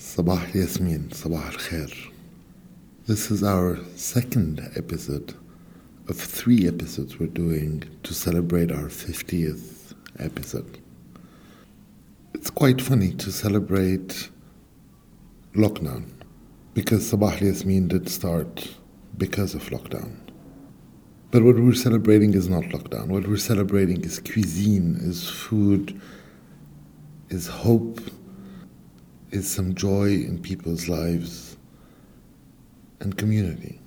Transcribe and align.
Sabah 0.00 0.54
Yasmin, 0.54 1.10
Sabah 1.10 1.44
al 1.44 1.58
Khair. 1.58 2.10
This 3.06 3.30
is 3.30 3.42
our 3.42 3.78
second 3.96 4.66
episode 4.74 5.34
of 6.08 6.16
three 6.16 6.66
episodes 6.66 7.20
we're 7.20 7.26
doing 7.26 7.84
to 8.04 8.14
celebrate 8.14 8.72
our 8.72 8.88
50th 8.88 9.92
episode. 10.18 10.78
It's 12.32 12.48
quite 12.48 12.80
funny 12.80 13.12
to 13.12 13.30
celebrate 13.30 14.30
lockdown 15.54 16.06
because 16.72 17.12
Sabah 17.12 17.38
Yasmin 17.38 17.88
did 17.88 18.08
start 18.08 18.74
because 19.18 19.54
of 19.54 19.64
lockdown. 19.64 20.16
But 21.30 21.42
what 21.42 21.56
we're 21.56 21.74
celebrating 21.74 22.32
is 22.32 22.48
not 22.48 22.64
lockdown. 22.72 23.08
What 23.08 23.28
we're 23.28 23.36
celebrating 23.36 24.00
is 24.00 24.18
cuisine, 24.18 24.96
is 25.02 25.28
food, 25.28 26.00
is 27.28 27.48
hope, 27.48 28.00
is 29.30 29.50
some 29.50 29.74
joy 29.74 30.08
in 30.08 30.40
people's 30.42 30.88
lives, 30.88 31.56
and 33.00 33.16
community, 33.16 33.80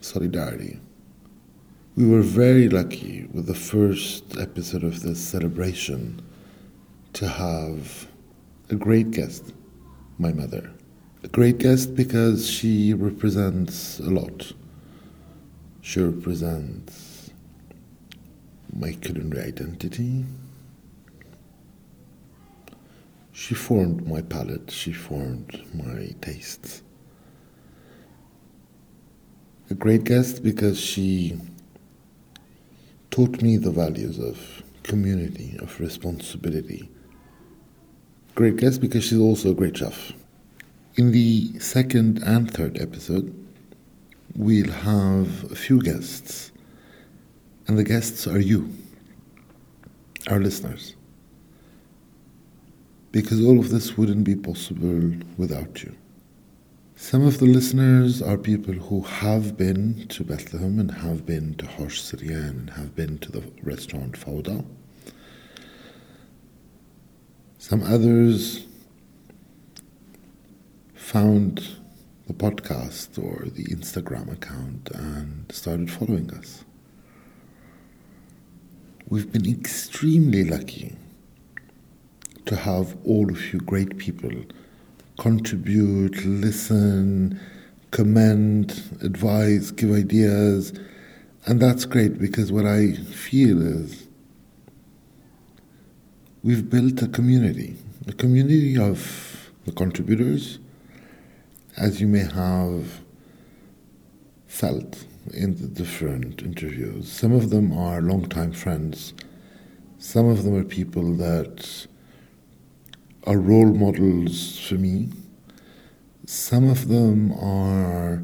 solidarity. 0.00 0.78
We 1.96 2.06
were 2.06 2.22
very 2.22 2.68
lucky 2.68 3.28
with 3.32 3.46
the 3.46 3.54
first 3.54 4.36
episode 4.38 4.84
of 4.84 5.02
this 5.02 5.20
celebration 5.20 6.20
to 7.14 7.28
have 7.28 8.06
a 8.70 8.74
great 8.74 9.10
guest, 9.10 9.52
my 10.18 10.32
mother. 10.32 10.70
A 11.22 11.28
great 11.28 11.58
guest 11.58 11.94
because 11.94 12.48
she 12.48 12.92
represents 12.92 13.98
a 14.00 14.10
lot. 14.10 14.52
She 15.80 16.00
represents 16.00 17.30
my 18.76 18.92
culinary 18.92 19.48
identity. 19.48 20.24
She 23.34 23.54
formed 23.54 24.06
my 24.06 24.22
palate, 24.22 24.70
she 24.70 24.92
formed 24.92 25.60
my 25.74 26.14
tastes. 26.20 26.82
A 29.68 29.74
great 29.74 30.04
guest 30.04 30.44
because 30.44 30.78
she 30.80 31.36
taught 33.10 33.42
me 33.42 33.56
the 33.56 33.72
values 33.72 34.20
of 34.20 34.62
community, 34.84 35.56
of 35.58 35.80
responsibility. 35.80 36.88
Great 38.36 38.56
guest 38.56 38.80
because 38.80 39.02
she's 39.02 39.18
also 39.18 39.50
a 39.50 39.54
great 39.54 39.76
chef. 39.78 40.12
In 40.94 41.10
the 41.10 41.58
second 41.58 42.22
and 42.22 42.48
third 42.48 42.80
episode, 42.80 43.34
we'll 44.36 44.70
have 44.70 45.50
a 45.50 45.56
few 45.56 45.82
guests, 45.82 46.52
and 47.66 47.76
the 47.76 47.84
guests 47.84 48.28
are 48.28 48.38
you, 48.38 48.72
our 50.28 50.38
listeners. 50.38 50.93
Because 53.14 53.40
all 53.44 53.60
of 53.60 53.70
this 53.70 53.96
wouldn't 53.96 54.24
be 54.24 54.34
possible 54.34 55.12
without 55.36 55.84
you. 55.84 55.94
Some 56.96 57.24
of 57.24 57.38
the 57.38 57.46
listeners 57.46 58.20
are 58.20 58.36
people 58.36 58.74
who 58.74 59.02
have 59.02 59.56
been 59.56 60.08
to 60.08 60.24
Bethlehem 60.24 60.80
and 60.80 60.90
have 60.90 61.24
been 61.24 61.54
to 61.58 61.66
Hosh 61.66 62.02
Siryan 62.02 62.48
and 62.48 62.70
have 62.70 62.96
been 62.96 63.18
to 63.18 63.30
the 63.30 63.44
restaurant 63.62 64.18
Fauda. 64.18 64.64
Some 67.58 67.84
others 67.84 68.66
found 70.94 71.64
the 72.26 72.34
podcast 72.34 73.16
or 73.16 73.48
the 73.48 73.66
Instagram 73.66 74.32
account 74.32 74.90
and 74.92 75.52
started 75.52 75.88
following 75.88 76.32
us. 76.32 76.64
We've 79.08 79.30
been 79.30 79.48
extremely 79.48 80.42
lucky 80.42 80.96
to 82.46 82.56
have 82.56 82.96
all 83.04 83.30
of 83.30 83.52
you 83.52 83.60
great 83.60 83.96
people 83.98 84.32
contribute, 85.18 86.24
listen, 86.24 87.38
comment, 87.90 88.82
advise, 89.02 89.70
give 89.70 89.92
ideas. 89.92 90.72
And 91.46 91.60
that's 91.60 91.84
great 91.84 92.18
because 92.18 92.50
what 92.50 92.66
I 92.66 92.94
feel 92.94 93.62
is 93.62 94.08
we've 96.42 96.68
built 96.68 97.00
a 97.02 97.08
community, 97.08 97.76
a 98.08 98.12
community 98.12 98.76
of 98.76 99.50
the 99.64 99.72
contributors, 99.72 100.58
as 101.76 102.00
you 102.00 102.06
may 102.06 102.24
have 102.24 103.00
felt 104.46 105.06
in 105.32 105.56
the 105.56 105.66
different 105.66 106.42
interviews. 106.42 107.10
Some 107.10 107.32
of 107.32 107.50
them 107.50 107.76
are 107.76 108.00
long-time 108.00 108.52
friends. 108.52 109.14
Some 109.98 110.28
of 110.28 110.44
them 110.44 110.54
are 110.54 110.64
people 110.64 111.14
that 111.14 111.86
are 113.26 113.38
role 113.38 113.72
models 113.72 114.58
for 114.58 114.74
me. 114.74 115.08
Some 116.26 116.68
of 116.68 116.88
them 116.88 117.32
are 117.32 118.22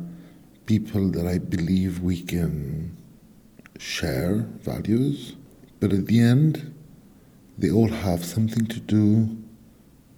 people 0.66 1.10
that 1.10 1.26
I 1.26 1.38
believe 1.38 2.00
we 2.00 2.22
can 2.22 2.96
share 3.78 4.46
values, 4.60 5.36
but 5.80 5.92
at 5.92 6.06
the 6.06 6.20
end, 6.20 6.74
they 7.56 7.70
all 7.70 7.88
have 7.88 8.24
something 8.24 8.66
to 8.66 8.80
do 8.80 9.36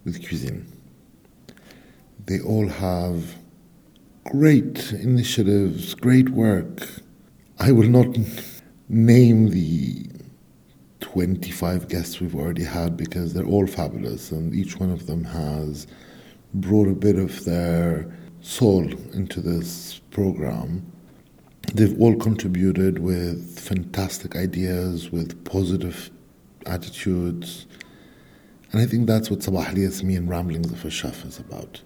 with 0.05 0.25
cuisine. 0.27 0.67
They 2.25 2.39
all 2.39 2.67
have 2.67 3.35
great 4.25 4.91
initiatives, 4.91 5.93
great 5.93 6.29
work. 6.29 6.87
I 7.59 7.71
will 7.71 7.89
not 7.89 8.17
name 8.89 9.49
the 9.49 10.12
25 11.03 11.89
guests 11.89 12.21
we've 12.21 12.33
already 12.33 12.63
had 12.63 12.95
because 12.95 13.33
they're 13.33 13.45
all 13.45 13.67
fabulous 13.67 14.31
and 14.31 14.55
each 14.55 14.79
one 14.79 14.89
of 14.89 15.05
them 15.05 15.25
has 15.25 15.85
brought 16.53 16.87
a 16.87 16.93
bit 16.93 17.17
of 17.17 17.43
their 17.43 18.09
soul 18.39 18.89
into 19.13 19.41
this 19.41 19.99
program. 20.11 20.89
They've 21.73 21.99
all 21.99 22.15
contributed 22.15 22.99
with 22.99 23.59
fantastic 23.59 24.37
ideas, 24.37 25.11
with 25.11 25.43
positive 25.43 26.09
attitudes. 26.65 27.67
And 28.71 28.81
I 28.81 28.85
think 28.85 29.05
that's 29.05 29.29
what 29.29 29.39
Sabah 29.39 29.67
al 29.67 29.77
Yasmin 29.77 30.29
Ramblings 30.29 30.71
of 30.71 30.85
a 30.85 30.89
Chef 30.89 31.25
is 31.25 31.37
about. 31.37 31.81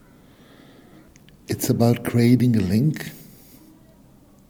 It's 1.48 1.72
about 1.72 2.06
creating 2.06 2.56
a 2.56 2.62
link 2.62 3.10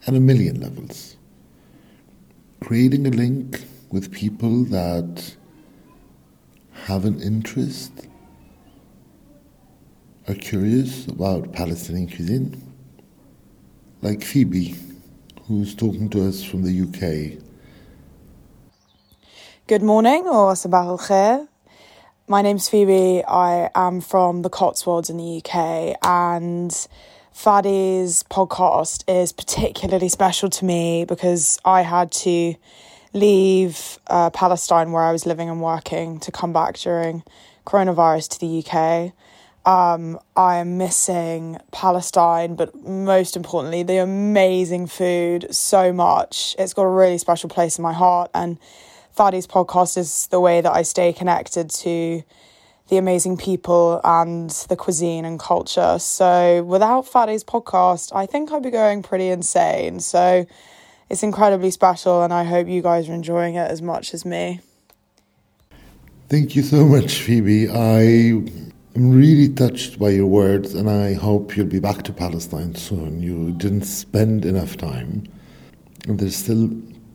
at 0.05 0.13
a 0.13 0.19
million 0.19 0.59
levels. 0.59 1.15
Creating 2.59 3.07
a 3.07 3.11
link 3.11 3.63
with 3.91 4.11
people 4.11 4.63
that 4.65 5.35
have 6.85 7.05
an 7.05 7.21
interest, 7.21 7.91
are 10.27 10.35
curious 10.35 11.07
about 11.07 11.53
Palestinian 11.53 12.07
cuisine, 12.07 12.61
like 14.01 14.23
Phoebe, 14.23 14.75
who's 15.47 15.73
talking 15.73 16.09
to 16.09 16.27
us 16.27 16.43
from 16.43 16.63
the 16.63 16.81
UK. 16.81 17.41
Good 19.67 19.81
morning, 19.81 20.27
or 20.27 20.53
Sabah 20.53 20.85
al 20.85 20.97
Khair. 20.97 21.47
My 22.27 22.41
name's 22.41 22.67
Phoebe. 22.67 23.23
I 23.25 23.69
am 23.73 24.01
from 24.01 24.41
the 24.41 24.49
Cotswolds 24.49 25.09
in 25.09 25.17
the 25.17 25.41
UK, 25.41 25.95
and 26.03 26.71
Fadi's 27.33 28.23
podcast 28.23 29.03
is 29.07 29.31
particularly 29.31 30.09
special 30.09 30.49
to 30.49 30.65
me 30.65 31.05
because 31.05 31.57
I 31.63 31.83
had 31.83 32.11
to 32.23 32.55
leave 33.19 33.99
uh, 34.07 34.29
Palestine, 34.29 34.91
where 34.91 35.03
I 35.03 35.11
was 35.11 35.25
living 35.25 35.49
and 35.49 35.61
working, 35.61 36.19
to 36.21 36.31
come 36.31 36.53
back 36.53 36.77
during 36.77 37.23
coronavirus 37.65 38.29
to 38.29 38.39
the 38.39 38.63
UK. 38.63 39.13
Um, 39.65 40.17
I 40.37 40.57
am 40.57 40.77
missing 40.77 41.57
Palestine, 41.71 42.55
but 42.55 42.73
most 42.87 43.35
importantly, 43.35 43.83
the 43.83 43.97
amazing 43.97 44.87
food 44.87 45.53
so 45.53 45.91
much. 45.91 46.55
It's 46.57 46.73
got 46.73 46.83
a 46.83 46.89
really 46.89 47.17
special 47.17 47.49
place 47.49 47.77
in 47.77 47.83
my 47.83 47.91
heart, 47.91 48.31
and 48.33 48.57
Fadi's 49.17 49.47
podcast 49.47 49.97
is 49.97 50.27
the 50.27 50.39
way 50.39 50.61
that 50.61 50.71
I 50.71 50.83
stay 50.83 51.11
connected 51.11 51.69
to 51.71 52.23
the 52.87 52.97
amazing 52.97 53.35
people 53.35 53.99
and 54.03 54.49
the 54.69 54.75
cuisine 54.75 55.25
and 55.25 55.39
culture. 55.39 55.99
So 55.99 56.63
without 56.63 57.05
Fadi's 57.05 57.43
podcast, 57.43 58.15
I 58.15 58.25
think 58.25 58.51
I'd 58.51 58.63
be 58.63 58.69
going 58.69 59.03
pretty 59.03 59.27
insane. 59.27 59.99
So 59.99 60.45
it's 61.09 61.23
incredibly 61.23 61.71
special, 61.71 62.23
and 62.23 62.33
I 62.33 62.43
hope 62.43 62.67
you 62.67 62.81
guys 62.81 63.09
are 63.09 63.13
enjoying 63.13 63.55
it 63.55 63.69
as 63.69 63.81
much 63.81 64.13
as 64.13 64.25
me. 64.25 64.61
Thank 66.29 66.55
you 66.55 66.63
so 66.63 66.85
much, 66.85 67.21
Phoebe. 67.21 67.69
I 67.69 68.01
am 68.95 69.11
really 69.11 69.47
touched 69.47 69.97
by 69.99 70.09
your 70.09 70.27
words, 70.27 70.73
and 70.73 70.89
I 70.89 71.13
hope 71.13 71.55
you'll 71.55 71.67
be 71.67 71.79
back 71.79 72.03
to 72.03 72.13
Palestine 72.13 72.75
soon. 72.75 73.21
You 73.21 73.51
didn't 73.51 73.85
spend 73.85 74.45
enough 74.45 74.75
time, 74.75 75.23
and 76.07 76.19
there's 76.19 76.35
still 76.35 76.69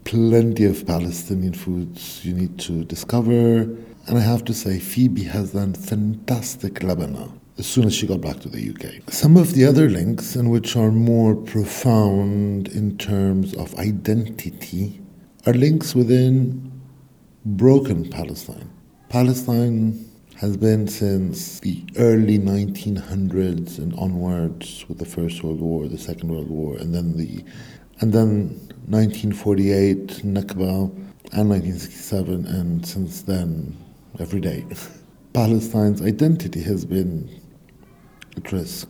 plenty 0.05 0.65
of 0.65 0.87
Palestinian 0.87 1.53
foods 1.53 2.25
you 2.25 2.33
need 2.33 2.59
to 2.61 2.85
discover. 2.85 3.69
And 4.07 4.19
I 4.19 4.21
have 4.21 4.45
to 4.47 4.55
say, 4.55 4.79
Phoebe 4.79 5.25
has 5.25 5.53
done 5.53 5.75
fantastic 5.75 6.75
labana 6.81 7.31
as 7.59 7.67
soon 7.67 7.85
as 7.85 7.95
she 7.95 8.07
got 8.07 8.21
back 8.21 8.41
to 8.41 8.49
the 8.49 8.71
UK. 8.71 9.13
Some 9.13 9.37
of 9.37 9.55
the 9.55 9.65
other 9.65 9.89
links, 9.89 10.37
and 10.37 10.51
which 10.51 10.77
are 10.77 10.91
more 10.91 11.35
profound 11.35 12.69
in 12.69 12.97
terms 12.99 13.55
of 13.55 13.75
identity, 13.79 15.01
are 15.47 15.53
links 15.53 15.95
within 15.95 16.73
broken 17.45 18.09
Palestine. 18.09 18.71
Palestine 19.09 20.09
has 20.37 20.57
been 20.57 20.89
since 20.89 21.61
the 21.61 21.85
early 21.99 22.39
1900s 22.39 23.79
and 23.79 23.95
onwards 23.95 24.85
with 24.89 24.99
the 24.99 25.05
First 25.05 25.43
World 25.43 25.61
War, 25.61 25.87
the 25.87 25.99
Second 25.99 26.31
World 26.31 26.49
War, 26.49 26.77
and 26.77 26.95
then 26.95 27.17
the 27.17 27.45
and 28.01 28.13
then 28.13 28.49
1948 28.89 30.23
Nakba 30.25 30.91
and 31.33 31.49
1967, 31.49 32.47
and 32.47 32.85
since 32.85 33.23
then 33.23 33.77
every 34.19 34.41
day. 34.41 34.65
Palestine's 35.33 36.03
identity 36.03 36.63
has 36.63 36.85
been 36.85 37.42
at 38.37 38.53
risk. 38.53 38.89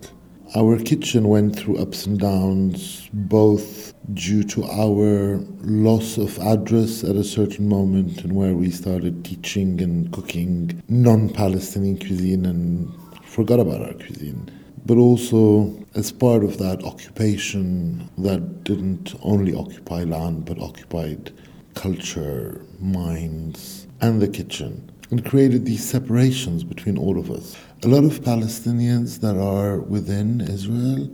Our 0.54 0.78
kitchen 0.78 1.28
went 1.28 1.56
through 1.56 1.78
ups 1.78 2.04
and 2.04 2.18
downs, 2.18 3.08
both 3.12 3.94
due 4.12 4.42
to 4.44 4.64
our 4.64 5.38
loss 5.62 6.18
of 6.18 6.38
address 6.40 7.02
at 7.04 7.16
a 7.16 7.24
certain 7.24 7.68
moment 7.68 8.22
and 8.22 8.34
where 8.34 8.54
we 8.54 8.70
started 8.70 9.24
teaching 9.24 9.80
and 9.80 10.12
cooking 10.12 10.82
non 10.88 11.30
Palestinian 11.30 11.98
cuisine 11.98 12.44
and 12.44 12.92
forgot 13.24 13.60
about 13.60 13.80
our 13.80 13.94
cuisine. 13.94 14.50
But 14.84 14.98
also 14.98 15.82
as 15.94 16.12
part 16.12 16.44
of 16.44 16.58
that 16.58 16.84
occupation 16.84 18.10
that 18.18 18.64
didn't 18.64 19.14
only 19.22 19.54
occupy 19.54 20.04
land 20.04 20.44
but 20.44 20.60
occupied 20.60 21.32
culture, 21.74 22.60
minds, 22.78 23.86
and 24.02 24.20
the 24.20 24.28
kitchen 24.28 24.90
and 25.12 25.26
created 25.26 25.66
these 25.66 25.84
separations 25.84 26.64
between 26.64 26.96
all 26.96 27.18
of 27.18 27.30
us. 27.30 27.54
A 27.84 27.88
lot 27.88 28.02
of 28.02 28.22
Palestinians 28.22 29.20
that 29.20 29.36
are 29.36 29.78
within 29.78 30.40
Israel 30.40 31.10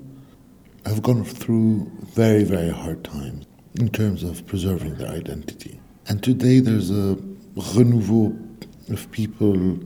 have 0.87 1.03
gone 1.03 1.25
through 1.25 1.91
very, 2.15 2.45
very 2.45 2.71
hard 2.71 3.03
times 3.03 3.45
in 3.75 3.89
terms 3.89 4.23
of 4.23 4.47
preserving 4.47 4.95
their 4.95 5.09
identity. 5.09 5.81
And 6.06 6.23
today 6.23 6.61
there's 6.61 6.93
a 6.93 7.17
renouveau 7.56 8.39
of 8.89 9.11
people 9.11 9.77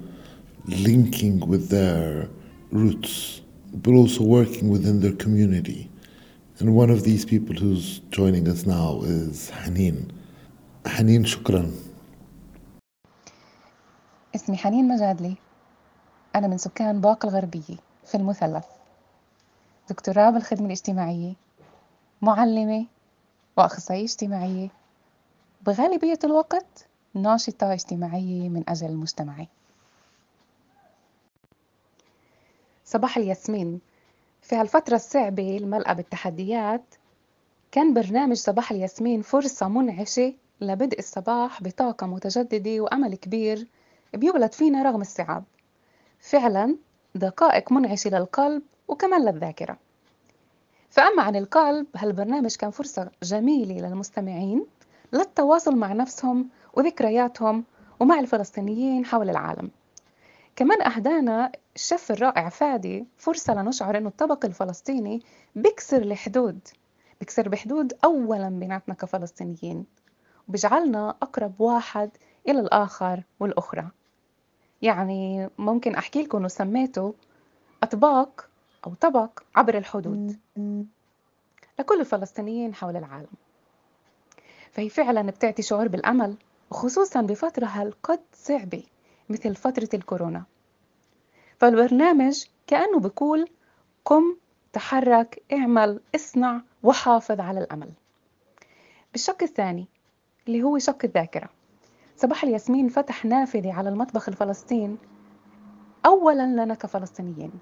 linking 0.66 1.40
with 1.40 1.70
their 1.70 2.28
roots, 2.70 3.40
but 3.72 3.92
also 3.94 4.24
working 4.24 4.68
within 4.68 5.00
their 5.00 5.14
community. 5.14 5.90
And 6.58 6.74
one 6.74 6.90
of 6.90 7.02
these 7.02 7.24
people 7.24 7.56
who's 7.56 8.00
joining 8.10 8.46
us 8.46 8.66
now 8.66 9.00
is 9.04 9.50
Hanin. 9.52 10.10
Hanin, 10.84 11.24
shukran. 11.24 11.91
اسمي 14.34 14.56
حنين 14.56 14.88
مجادلي 14.88 15.34
أنا 16.36 16.46
من 16.46 16.58
سكان 16.58 17.00
باق 17.00 17.26
الغربية 17.26 17.76
في 18.04 18.14
المثلث. 18.14 18.64
دكتوراه 19.90 20.30
بالخدمة 20.30 20.66
الاجتماعية. 20.66 21.34
معلمة 22.22 22.86
وأخصائية 23.56 24.04
اجتماعية. 24.04 24.68
بغالبية 25.62 26.18
الوقت 26.24 26.86
ناشطة 27.14 27.72
اجتماعية 27.72 28.48
من 28.48 28.64
أجل 28.68 28.96
مجتمعي. 28.96 29.48
صباح 32.84 33.16
الياسمين. 33.16 33.80
في 34.42 34.54
هالفترة 34.56 34.94
الصعبة 34.94 35.56
الملأة 35.56 35.92
بالتحديات 35.92 36.94
كان 37.72 37.94
برنامج 37.94 38.36
صباح 38.36 38.70
الياسمين 38.70 39.22
فرصة 39.22 39.68
منعشة 39.68 40.34
لبدء 40.60 40.98
الصباح 40.98 41.62
بطاقة 41.62 42.06
متجددة 42.06 42.80
وأمل 42.80 43.14
كبير 43.14 43.66
بيولد 44.14 44.52
فينا 44.52 44.82
رغم 44.82 45.00
الصعاب. 45.00 45.44
فعلا 46.20 46.76
دقائق 47.14 47.72
منعشة 47.72 48.10
للقلب 48.10 48.62
وكمان 48.88 49.24
للذاكرة. 49.24 49.78
فأما 50.90 51.22
عن 51.22 51.36
القلب 51.36 51.86
هالبرنامج 51.96 52.56
كان 52.56 52.70
فرصة 52.70 53.10
جميلة 53.22 53.88
للمستمعين 53.88 54.66
للتواصل 55.12 55.76
مع 55.76 55.92
نفسهم 55.92 56.48
وذكرياتهم 56.74 57.64
ومع 58.00 58.20
الفلسطينيين 58.20 59.04
حول 59.04 59.30
العالم. 59.30 59.70
كمان 60.56 60.82
أهدانا 60.82 61.52
الشيف 61.76 62.10
الرائع 62.10 62.48
فادي 62.48 63.06
فرصة 63.16 63.54
لنشعر 63.54 63.98
أنه 63.98 64.08
الطبق 64.08 64.44
الفلسطيني 64.44 65.22
بيكسر 65.54 66.02
الحدود 66.02 66.58
بيكسر 67.20 67.48
بحدود 67.48 67.92
أولا 68.04 68.48
بيناتنا 68.48 68.94
كفلسطينيين 68.94 69.86
وبيجعلنا 70.48 71.10
أقرب 71.22 71.60
واحد 71.60 72.10
إلى 72.48 72.60
الآخر 72.60 73.22
والأخرى. 73.40 73.90
يعني 74.82 75.50
ممكن 75.58 75.94
أحكي 75.94 76.22
لكم 76.22 76.38
إنه 76.38 76.48
سميته 76.48 77.14
أطباق 77.82 78.48
أو 78.86 78.94
طبق 78.94 79.40
عبر 79.56 79.78
الحدود 79.78 80.36
لكل 81.78 82.00
الفلسطينيين 82.00 82.74
حول 82.74 82.96
العالم. 82.96 83.28
فهي 84.72 84.88
فعلا 84.88 85.22
بتعطي 85.22 85.62
شعور 85.62 85.88
بالأمل 85.88 86.36
وخصوصا 86.70 87.22
بفترة 87.22 87.66
هالقد 87.66 88.20
صعبة 88.32 88.82
مثل 89.28 89.54
فترة 89.54 89.88
الكورونا. 89.94 90.44
فالبرنامج 91.58 92.44
كأنه 92.66 93.00
بيقول 93.00 93.48
قم 94.04 94.36
تحرك 94.72 95.42
اعمل 95.52 96.00
اصنع 96.14 96.62
وحافظ 96.82 97.40
على 97.40 97.60
الأمل 97.60 97.90
بالشق 99.12 99.42
الثاني 99.42 99.86
اللي 100.46 100.62
هو 100.62 100.78
شق 100.78 100.98
الذاكرة. 101.04 101.48
صباح 102.16 102.44
الياسمين 102.44 102.88
فتح 102.88 103.24
نافذة 103.24 103.72
على 103.72 103.88
المطبخ 103.88 104.28
الفلسطيني 104.28 104.96
أولا 106.06 106.46
لنا 106.64 106.74
كفلسطينيين 106.74 107.52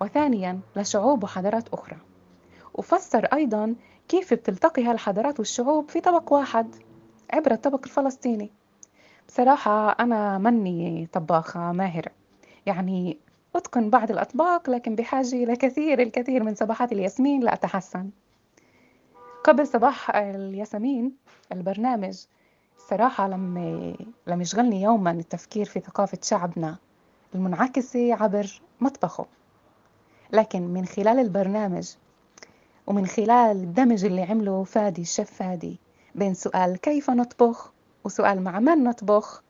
وثانيا 0.00 0.60
لشعوب 0.76 1.24
وحضارات 1.24 1.68
أخرى. 1.68 1.96
وفسر 2.74 3.24
أيضا 3.24 3.74
كيف 4.08 4.34
بتلتقي 4.34 4.84
هالحضارات 4.84 5.38
والشعوب 5.38 5.88
في 5.88 6.00
طبق 6.00 6.32
واحد 6.32 6.74
عبر 7.32 7.52
الطبق 7.52 7.80
الفلسطيني. 7.84 8.50
بصراحة 9.28 9.90
أنا 9.90 10.38
مني 10.38 11.08
طباخة 11.12 11.72
ماهرة 11.72 12.10
يعني 12.66 13.18
أتقن 13.56 13.90
بعض 13.90 14.10
الأطباق 14.10 14.70
لكن 14.70 14.94
بحاجة 14.94 15.44
لكثير 15.44 16.02
الكثير 16.02 16.42
من 16.44 16.54
صباحات 16.54 16.92
الياسمين 16.92 17.40
لأتحسن 17.40 18.10
قبل 19.44 19.66
صباح 19.66 20.16
الياسمين 20.16 21.12
البرنامج 21.52 22.24
صراحة 22.78 23.28
لما 23.28 23.94
لم 24.26 24.40
يشغلني 24.40 24.82
يوما 24.82 25.10
التفكير 25.10 25.64
في 25.66 25.80
ثقافة 25.80 26.18
شعبنا 26.22 26.76
المنعكسة 27.34 28.14
عبر 28.14 28.62
مطبخه. 28.80 29.26
لكن 30.32 30.62
من 30.62 30.84
خلال 30.86 31.18
البرنامج 31.18 31.94
ومن 32.86 33.06
خلال 33.06 33.56
الدمج 33.56 34.04
اللي 34.04 34.22
عمله 34.22 34.64
فادي 34.64 35.02
الشيف 35.02 35.30
فادي 35.30 35.78
بين 36.14 36.34
سؤال 36.34 36.76
كيف 36.80 37.10
نطبخ 37.10 37.72
وسؤال 38.04 38.42
مع 38.42 38.60
من 38.60 38.84
نطبخ 38.84 39.42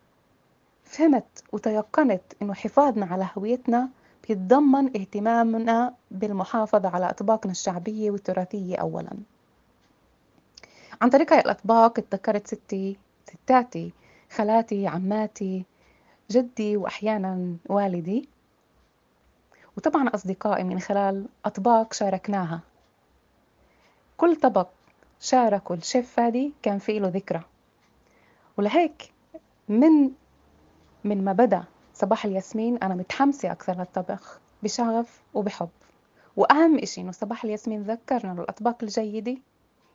فهمت 0.84 1.44
وتيقنت 1.52 2.22
إنه 2.42 2.54
حفاظنا 2.54 3.06
على 3.06 3.28
هويتنا 3.38 3.88
بيتضمن 4.28 4.96
اهتمامنا 4.96 5.94
بالمحافظة 6.10 6.88
على 6.88 7.10
أطباقنا 7.10 7.52
الشعبية 7.52 8.10
والتراثية 8.10 8.76
أولا. 8.76 9.10
عن 11.02 11.10
طريق 11.10 11.32
هاي 11.32 11.40
الأطباق 11.40 11.98
اتذكرت 11.98 12.46
ستي 12.46 12.96
ستاتي 13.28 13.92
خالاتي 14.30 14.86
عماتي 14.86 15.64
جدي 16.30 16.76
وأحيانا 16.76 17.56
والدي. 17.66 18.28
وطبعا 19.76 20.08
أصدقائي 20.14 20.64
من 20.64 20.80
خلال 20.80 21.26
أطباق 21.44 21.92
شاركناها. 21.92 22.60
كل 24.16 24.36
طبق 24.36 24.68
شاركه 25.20 25.74
الشيف 25.74 26.12
فادي 26.12 26.52
كان 26.62 26.78
فيه 26.78 27.00
له 27.00 27.08
ذكرى. 27.08 27.42
ولهيك 28.56 29.12
من 29.68 30.10
من 31.04 31.24
ما 31.24 31.32
بدأ 31.32 31.64
صباح 31.94 32.24
الياسمين 32.24 32.78
أنا 32.78 32.94
متحمسة 32.94 33.52
أكثر 33.52 33.78
للطبخ 33.78 34.40
بشغف 34.62 35.22
وبحب. 35.34 35.68
وأهم 36.36 36.78
إشي 36.78 37.00
إنه 37.00 37.12
صباح 37.12 37.44
الياسمين 37.44 37.82
ذكرنا 37.82 38.32
الأطباق 38.32 38.76
الجيدة 38.82 39.36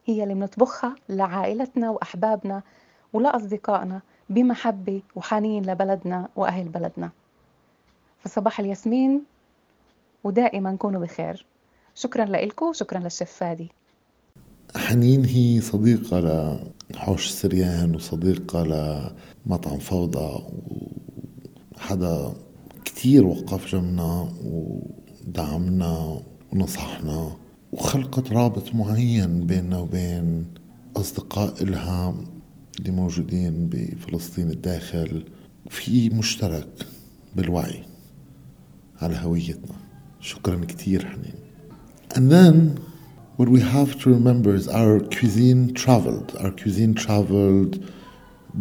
هي 0.05 0.23
اللي 0.23 0.33
بنطبخها 0.33 0.95
لعائلتنا 1.09 1.89
وأحبابنا 1.89 2.63
ولأصدقائنا 3.13 4.01
بمحبة 4.29 5.01
وحنين 5.15 5.65
لبلدنا 5.65 6.27
وأهل 6.35 6.69
بلدنا. 6.69 7.09
فصباح 8.19 8.59
الياسمين 8.59 9.21
ودائما 10.23 10.75
كونوا 10.75 11.01
بخير. 11.01 11.45
شكرا 11.95 12.25
لكم 12.25 12.65
وشكرا 12.65 12.99
للشيف 12.99 13.31
فادي. 13.31 13.71
حنين 14.75 15.25
هي 15.25 15.61
صديقة 15.61 16.59
لحوش 16.89 17.29
سريان 17.29 17.95
وصديقة 17.95 18.63
لمطعم 18.63 19.79
فوضى 19.79 20.43
وحدا 21.75 22.33
كتير 22.85 23.25
وقف 23.25 23.67
جنبنا 23.67 24.29
ودعمنا 24.45 26.21
ونصحنا 26.53 27.37
وخلقت 27.71 28.31
رابط 28.31 28.75
معين 28.75 29.45
بيننا 29.45 29.79
وبين 29.79 30.45
أصدقاء 30.97 31.63
إلها 31.63 32.15
اللي 32.79 32.91
موجودين 32.91 33.69
بفلسطين 33.69 34.49
الداخل 34.49 35.23
في 35.69 36.09
مشترك 36.09 36.85
بالوعي 37.35 37.83
على 39.01 39.15
هويتنا 39.15 39.75
شكرا 40.19 40.65
كتير 40.65 41.05
حنين 41.05 41.35
and 42.15 42.31
then 42.31 42.79
what 43.37 43.49
we 43.49 43.59
have 43.59 43.99
to 43.99 44.09
remember 44.09 44.53
is 44.53 44.67
our 44.67 44.99
cuisine 44.99 45.73
traveled 45.73 46.35
our 46.39 46.51
cuisine 46.51 46.93
traveled 46.93 47.83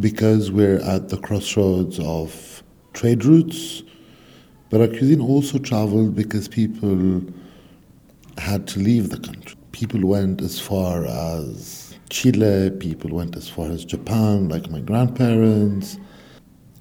because 0.00 0.50
we're 0.50 0.80
at 0.80 1.08
the 1.10 1.18
crossroads 1.18 1.98
of 2.00 2.62
trade 2.94 3.24
routes, 3.24 3.82
but 4.70 4.80
our 4.80 4.88
cuisine 4.88 5.20
also 5.20 5.58
traveled 5.58 6.14
because 6.14 6.48
people 6.48 7.22
had 8.38 8.66
to 8.68 8.80
leave 8.80 9.10
the 9.10 9.18
country. 9.18 9.56
People 9.72 10.00
went 10.00 10.40
as 10.40 10.58
far 10.58 11.04
as 11.06 11.81
Chile, 12.12 12.70
people 12.72 13.08
went 13.08 13.36
as 13.36 13.48
far 13.48 13.70
as 13.70 13.86
Japan, 13.86 14.50
like 14.50 14.70
my 14.70 14.80
grandparents, 14.80 15.98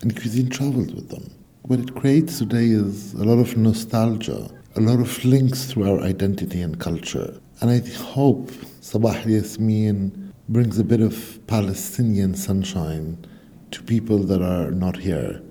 and 0.02 0.14
cuisine 0.14 0.50
traveled 0.50 0.94
with 0.94 1.08
them. 1.08 1.34
What 1.62 1.80
it 1.80 1.96
creates 1.96 2.40
today 2.40 2.66
is 2.66 3.14
a 3.14 3.24
lot 3.24 3.40
of 3.40 3.56
nostalgia, 3.56 4.50
a 4.76 4.82
lot 4.82 5.00
of 5.00 5.24
links 5.24 5.72
through 5.72 5.90
our 5.90 6.02
identity 6.02 6.62
and 6.62 6.78
culture. 6.78 7.40
And 7.62 7.72
I 7.72 7.80
hope 7.98 8.52
Sabah 8.82 9.26
Yasmin 9.26 10.34
brings 10.50 10.78
a 10.78 10.84
bit 10.84 11.00
of 11.00 11.40
Palestinian 11.48 12.36
sunshine 12.36 13.26
to 13.72 13.82
people 13.84 14.18
that 14.18 14.42
are 14.42 14.72
not 14.72 14.98
here. 14.98 15.42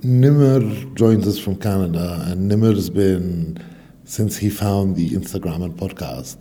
Nimr 0.00 0.92
joins 0.96 1.28
us 1.28 1.38
from 1.38 1.54
Canada, 1.54 2.24
and 2.26 2.50
Nimr's 2.50 2.90
been, 2.90 3.58
since 4.02 4.38
he 4.38 4.50
found 4.50 4.96
the 4.96 5.10
Instagram 5.10 5.62
and 5.62 5.76
podcast, 5.76 6.38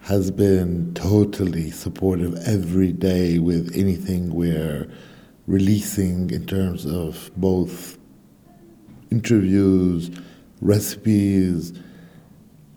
has 0.00 0.30
been 0.30 0.94
totally 0.94 1.70
supportive 1.70 2.34
every 2.46 2.92
day 2.92 3.38
with 3.38 3.76
anything 3.76 4.32
we're 4.34 4.88
releasing 5.46 6.30
in 6.30 6.46
terms 6.46 6.86
of 6.86 7.30
both 7.36 7.98
interviews, 9.10 10.10
recipes. 10.60 11.72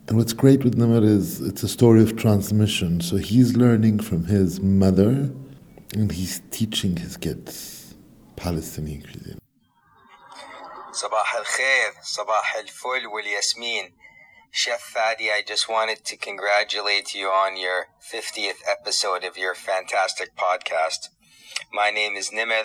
And 0.08 0.16
what's 0.16 0.32
great 0.32 0.64
with 0.64 0.76
Nimr 0.76 1.04
is 1.04 1.40
it's 1.40 1.62
a 1.62 1.68
story 1.68 2.02
of 2.02 2.16
transmission. 2.16 3.00
So 3.00 3.16
he's 3.16 3.56
learning 3.56 4.00
from 4.00 4.24
his 4.24 4.60
mother 4.60 5.30
and 5.94 6.10
he's 6.10 6.42
teaching 6.50 6.96
his 6.96 7.16
kids 7.16 7.94
Palestinian 8.36 9.02
cuisine. 9.02 9.38
صباح 10.92 11.34
الخير 11.34 11.92
صباح 12.02 12.56
الفل 12.56 13.06
والياسمين 13.06 13.92
Chef 14.57 14.93
Fadi, 14.95 15.27
I 15.29 15.43
just 15.45 15.67
wanted 15.67 16.05
to 16.05 16.15
congratulate 16.15 17.13
you 17.13 17.27
on 17.27 17.59
your 17.59 17.87
50th 18.09 18.63
episode 18.65 19.25
of 19.25 19.37
your 19.37 19.53
fantastic 19.53 20.33
podcast. 20.37 21.09
My 21.73 21.89
name 21.89 22.15
is 22.15 22.29
Nimr, 22.29 22.63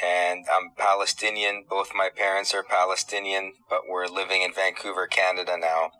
and 0.00 0.46
I'm 0.48 0.70
Palestinian. 0.78 1.64
Both 1.68 1.90
my 1.96 2.10
parents 2.16 2.54
are 2.54 2.62
Palestinian, 2.62 3.54
but 3.68 3.88
we're 3.88 4.06
living 4.06 4.42
in 4.42 4.52
Vancouver, 4.52 5.08
Canada 5.08 5.56
now. 5.58 5.90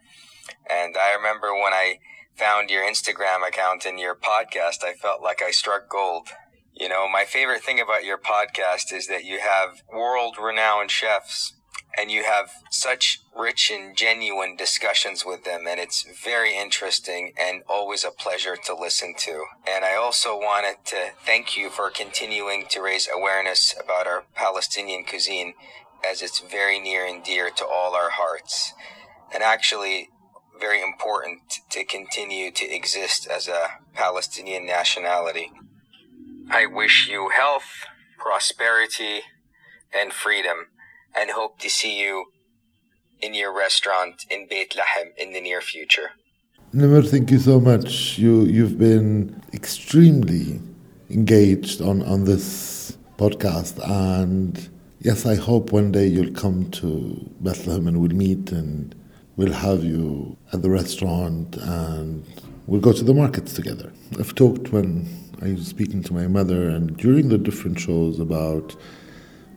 And 0.71 0.95
I 0.97 1.13
remember 1.13 1.55
when 1.55 1.73
I 1.73 1.99
found 2.37 2.71
your 2.71 2.85
Instagram 2.85 3.45
account 3.45 3.85
and 3.85 3.99
your 3.99 4.15
podcast, 4.15 4.85
I 4.85 4.93
felt 4.93 5.23
like 5.23 5.43
I 5.43 5.51
struck 5.51 5.91
gold. 5.91 6.29
You 6.73 6.89
know, 6.89 7.09
my 7.09 7.25
favorite 7.25 7.65
thing 7.65 7.81
about 7.81 8.05
your 8.05 8.17
podcast 8.17 8.93
is 8.93 9.09
that 9.09 9.25
you 9.25 9.41
have 9.41 9.83
world 9.93 10.37
renowned 10.41 10.93
chefs 10.93 11.55
and 11.99 12.11
you 12.11 12.25
have 12.25 12.51
such 12.71 13.21
rich 13.37 13.71
and 13.71 13.97
genuine 13.97 14.57
discussions 14.57 15.25
with 15.25 15.45
them 15.45 15.67
and 15.69 15.81
it's 15.81 16.07
very 16.25 16.57
interesting 16.57 17.33
and 17.39 17.63
always 17.69 18.05
a 18.05 18.11
pleasure 18.11 18.57
to 18.57 18.75
listen 18.75 19.15
to. 19.19 19.45
And 19.69 19.85
i 19.85 19.95
also 19.95 20.37
wanted 20.37 20.77
to 20.87 21.11
thank 21.25 21.57
you 21.57 21.71
for 21.71 21.91
continuing 21.91 22.67
to 22.71 22.83
raise 22.83 23.09
awareness 23.13 23.75
about 23.83 24.07
our 24.07 24.25
palestinian 24.35 25.05
cuisine 25.05 25.55
as 26.09 26.23
it's 26.23 26.41
very 26.41 26.81
near 26.81 27.07
and 27.07 27.23
dear 27.23 27.51
to 27.51 27.67
all 27.67 27.95
our 27.95 28.11
hearts 28.11 28.73
and 29.33 29.43
actually 29.43 30.09
very 30.61 30.83
important 30.83 31.61
to 31.71 31.85
continue 31.85 32.51
to 32.51 32.67
exist 32.67 33.27
as 33.27 33.49
a 33.49 33.79
palestinian 33.95 34.67
nationality. 34.67 35.53
I 36.51 36.67
wish 36.67 37.09
you 37.09 37.31
health 37.31 37.87
prosperity 38.19 39.23
and 39.93 40.13
freedom 40.13 40.67
and 41.19 41.31
hope 41.31 41.59
to 41.61 41.69
see 41.69 41.99
you 42.01 42.27
in 43.21 43.35
your 43.35 43.57
restaurant 43.57 44.25
in 44.31 44.47
Beit 44.49 44.75
Lahem 44.75 45.09
in 45.17 45.33
the 45.33 45.41
near 45.41 45.61
future. 45.61 46.11
Nimr, 46.75 47.09
thank 47.09 47.31
you 47.31 47.39
so 47.39 47.61
much. 47.61 48.19
You 48.19 48.45
you've 48.45 48.79
been 48.79 49.43
extremely 49.53 50.61
engaged 51.11 51.83
on, 51.83 52.03
on 52.03 52.25
this 52.25 52.97
podcast 53.19 53.79
and 53.89 54.69
yes, 55.01 55.27
I 55.27 55.35
hope 55.35 55.73
one 55.73 55.91
day 55.93 56.07
you'll 56.07 56.33
come 56.33 56.71
to 56.71 57.29
Bethlehem 57.41 57.89
and 57.89 58.01
we'll 58.01 58.17
meet 58.17 58.53
and 58.53 58.95
we'll 59.37 59.53
have 59.53 59.83
you 59.85 60.37
at 60.53 60.63
the 60.63 60.71
restaurant 60.71 61.57
and 61.57 62.25
we'll 62.67 62.81
go 62.81 62.93
to 62.93 63.03
the 63.03 63.15
markets 63.15 63.53
together. 63.53 63.93
I've 64.19 64.35
talked 64.35 64.73
when 64.73 65.09
I 65.43 65.53
was 65.53 65.67
speaking 65.67 66.03
to 66.05 66.13
my 66.13 66.29
mother 66.29 66.69
and 66.69 66.97
during 66.97 67.29
the 67.31 67.39
different 67.39 67.81
shows 67.81 68.21
about 68.21 68.77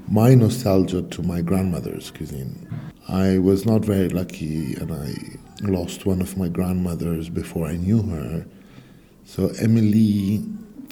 my 0.08 0.36
nostalgia 0.36 1.02
to 1.02 1.24
my 1.24 1.42
grandmother's 1.42 2.12
cuisine. 2.12 2.68
I 3.08 3.38
was 3.38 3.66
not 3.66 3.84
very 3.84 4.10
lucky 4.10 4.76
and 4.76 4.92
I 4.92 5.14
lost 5.68 6.06
one 6.06 6.22
of 6.22 6.38
my 6.38 6.48
grandmothers 6.48 7.30
before 7.30 7.68
I 7.68 7.76
knew 7.76 8.02
her. 8.04 8.46
So, 9.26 9.52
Emily, 9.60 10.44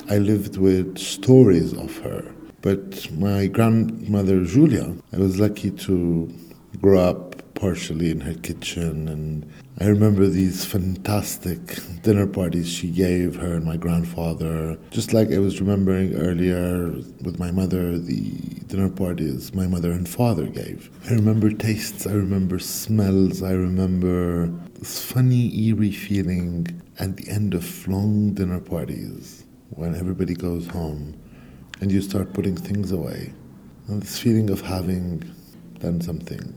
I 0.10 0.18
lived 0.18 0.58
with 0.58 0.98
stories 0.98 1.74
of 1.74 1.98
her. 2.00 2.34
But 2.62 3.12
my 3.14 3.48
grandmother, 3.48 4.44
Julia, 4.44 4.94
I 5.14 5.18
was 5.18 5.40
lucky 5.40 5.72
to 5.72 6.34
grow 6.80 7.00
up 7.00 7.54
partially 7.56 8.12
in 8.12 8.22
her 8.22 8.36
kitchen. 8.36 9.08
And 9.08 9.52
I 9.82 9.88
remember 9.88 10.28
these 10.28 10.64
fantastic 10.64 11.60
dinner 12.04 12.28
parties 12.28 12.70
she 12.70 12.92
gave 12.92 13.38
her 13.38 13.56
and 13.56 13.66
my 13.66 13.78
grandfather. 13.78 14.78
Just 14.92 15.12
like 15.12 15.32
I 15.32 15.40
was 15.40 15.60
remembering 15.60 16.14
earlier 16.14 16.92
with 17.24 17.40
my 17.40 17.50
mother, 17.50 17.98
the 17.98 18.30
dinner 18.68 18.90
parties 18.90 19.56
my 19.56 19.66
mother 19.66 19.92
and 19.92 20.08
father 20.08 20.46
gave. 20.46 20.92
I 21.10 21.14
remember 21.16 21.50
tastes, 21.50 22.06
I 22.06 22.12
remember 22.12 22.60
smells, 22.60 23.42
I 23.42 23.54
remember 23.54 24.54
this 24.78 25.04
funny, 25.04 25.52
eerie 25.60 25.92
feeling 25.92 26.80
at 27.00 27.18
the 27.18 27.28
end 27.32 27.56
of 27.56 27.88
long 27.88 28.36
dinner 28.36 28.60
parties 28.60 29.46
when 29.72 29.96
everybody 29.96 30.36
goes 30.36 30.68
home 30.68 31.20
and 31.80 31.92
you 31.92 32.02
start 32.02 32.34
putting 32.34 32.56
things 32.56 32.92
away. 32.92 33.34
And 33.88 34.04
this 34.04 34.20
feeling 34.20 34.52
of 34.52 34.62
having 34.62 35.24
done 35.80 36.02
something 36.02 36.54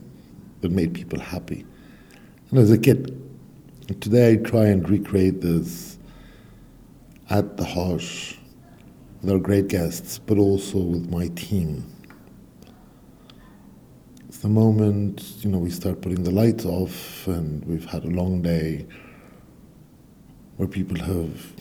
that 0.61 0.69
made 0.69 0.93
people 0.93 1.19
happy. 1.19 1.65
And 2.51 2.59
as 2.59 2.69
a 2.69 2.77
kid, 2.77 3.19
today 4.01 4.33
I 4.33 4.35
try 4.35 4.67
and 4.67 4.87
recreate 4.87 5.41
this 5.41 5.97
at 7.29 7.57
the 7.57 7.65
Hosh 7.65 8.37
with 9.21 9.31
our 9.31 9.39
great 9.39 9.67
guests, 9.67 10.19
but 10.19 10.37
also 10.37 10.77
with 10.77 11.09
my 11.09 11.29
team. 11.29 11.83
It's 14.27 14.37
the 14.37 14.47
moment, 14.47 15.43
you 15.43 15.49
know, 15.49 15.57
we 15.57 15.71
start 15.71 16.01
putting 16.01 16.23
the 16.23 16.29
lights 16.29 16.65
off 16.65 17.25
and 17.27 17.65
we've 17.65 17.85
had 17.85 18.03
a 18.03 18.09
long 18.09 18.43
day 18.43 18.85
where 20.57 20.67
people 20.67 20.99
have 20.99 21.53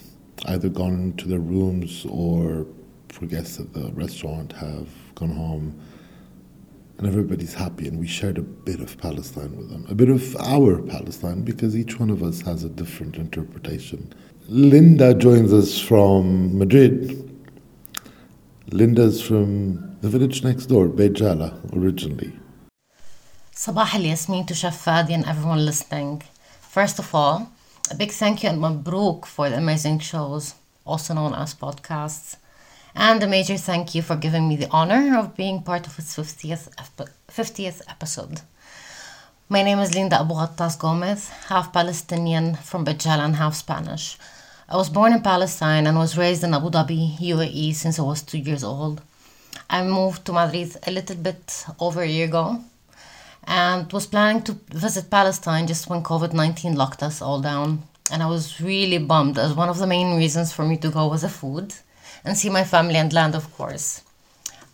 either 0.47 0.69
gone 0.69 1.15
to 1.17 1.27
their 1.29 1.41
rooms 1.41 2.07
or 2.11 2.67
for 3.09 3.25
guests 3.25 3.59
at 3.59 3.73
the 3.73 3.91
restaurant 3.93 4.53
have 4.53 4.89
gone 5.15 5.31
home 5.31 5.81
and 6.99 7.07
everybody's 7.07 7.55
happy 7.55 7.89
and 7.89 7.99
we 7.99 8.07
shared 8.07 8.39
a 8.39 8.43
bit 8.43 8.81
of 8.81 8.97
Palestine 8.99 9.57
with 9.57 9.71
them, 9.71 9.87
a 9.89 9.95
bit 9.95 10.09
of 10.09 10.37
our 10.37 10.81
Palestine 10.83 11.43
because 11.43 11.77
each 11.77 11.99
one 11.99 12.11
of 12.11 12.23
us 12.23 12.41
has 12.43 12.65
a 12.65 12.69
different 12.69 13.17
interpretation. 13.17 14.13
Linda 14.49 15.15
joins 15.15 15.53
us 15.53 15.79
from 15.79 16.57
Madrid. 16.59 17.31
Linda's 18.71 19.21
from 19.21 19.97
the 20.01 20.09
village 20.09 20.45
next 20.45 20.67
door, 20.67 20.89
Beit 20.89 21.15
Jala, 21.15 21.59
originally. 21.73 22.33
Sabah 23.55 23.95
al 23.95 24.03
Yasmin 24.03 24.47
to 24.47 24.55
Chef 24.55 24.85
Fadi 24.85 25.11
and 25.11 25.25
everyone 25.27 25.65
listening. 25.65 26.23
First 26.61 26.99
of 26.99 27.15
all, 27.15 27.51
a 27.91 27.95
big 27.95 28.13
thank 28.13 28.43
you 28.43 28.51
and 28.51 28.61
mabruk 28.61 29.25
for 29.25 29.49
the 29.49 29.57
amazing 29.57 29.99
shows, 29.99 30.55
also 30.85 31.15
known 31.15 31.35
as 31.35 31.55
podcasts. 31.55 32.37
And 32.97 33.21
a 33.25 33.27
major 33.27 33.57
thank 33.57 33.97
you 33.97 34.03
for 34.03 34.15
giving 34.15 34.49
me 34.49 34.55
the 34.55 34.71
honor 34.71 35.19
of 35.19 35.37
being 35.37 35.63
part 35.63 35.89
of 35.89 35.99
its 35.99 36.17
50th, 36.17 36.69
50th 37.29 37.83
episode. 37.89 38.43
My 39.49 39.65
name 39.65 39.81
is 39.81 39.97
Linda 39.97 40.21
Abu 40.21 40.35
Ghattas 40.35 40.79
Gomez, 40.79 41.29
half 41.49 41.73
Palestinian 41.73 42.55
from 42.55 42.85
Beit 42.85 43.01
Jala 43.01 43.25
and 43.25 43.35
half 43.35 43.57
Spanish. 43.57 44.17
I 44.69 44.77
was 44.77 44.89
born 44.91 45.13
in 45.13 45.23
Palestine 45.23 45.89
and 45.89 45.99
was 45.99 46.17
raised 46.17 46.45
in 46.45 46.55
Abu 46.55 46.71
Dhabi, 46.71 47.19
UAE, 47.19 47.75
since 47.75 47.99
I 47.99 48.03
was 48.03 48.23
two 48.23 48.39
years 48.39 48.63
old. 48.63 49.03
I 49.69 49.83
moved 49.83 50.25
to 50.27 50.33
Madrid 50.33 50.77
a 50.87 50.93
little 50.93 51.17
bit 51.17 51.67
over 51.81 52.03
a 52.03 52.07
year 52.07 52.27
ago 52.27 52.61
and 53.43 53.93
was 53.93 54.07
planning 54.07 54.43
to 54.43 54.53
visit 54.71 55.11
Palestine 55.11 55.67
just 55.67 55.91
when 55.91 56.05
COVID 56.05 56.33
19 56.33 56.77
locked 56.77 57.03
us 57.03 57.21
all 57.21 57.41
down. 57.41 57.83
And 58.13 58.23
I 58.23 58.27
was 58.27 58.61
really 58.61 58.99
bummed 58.99 59.37
as 59.37 59.53
one 59.53 59.69
of 59.69 59.79
the 59.79 59.87
main 59.89 60.17
reasons 60.17 60.53
for 60.53 60.65
me 60.65 60.77
to 60.77 60.91
go 60.91 61.09
was 61.09 61.23
the 61.23 61.29
food 61.29 61.75
and 62.25 62.37
see 62.37 62.51
my 62.51 62.65
family 62.65 62.97
and 62.97 63.13
land, 63.13 63.35
of 63.35 63.55
course. 63.57 64.03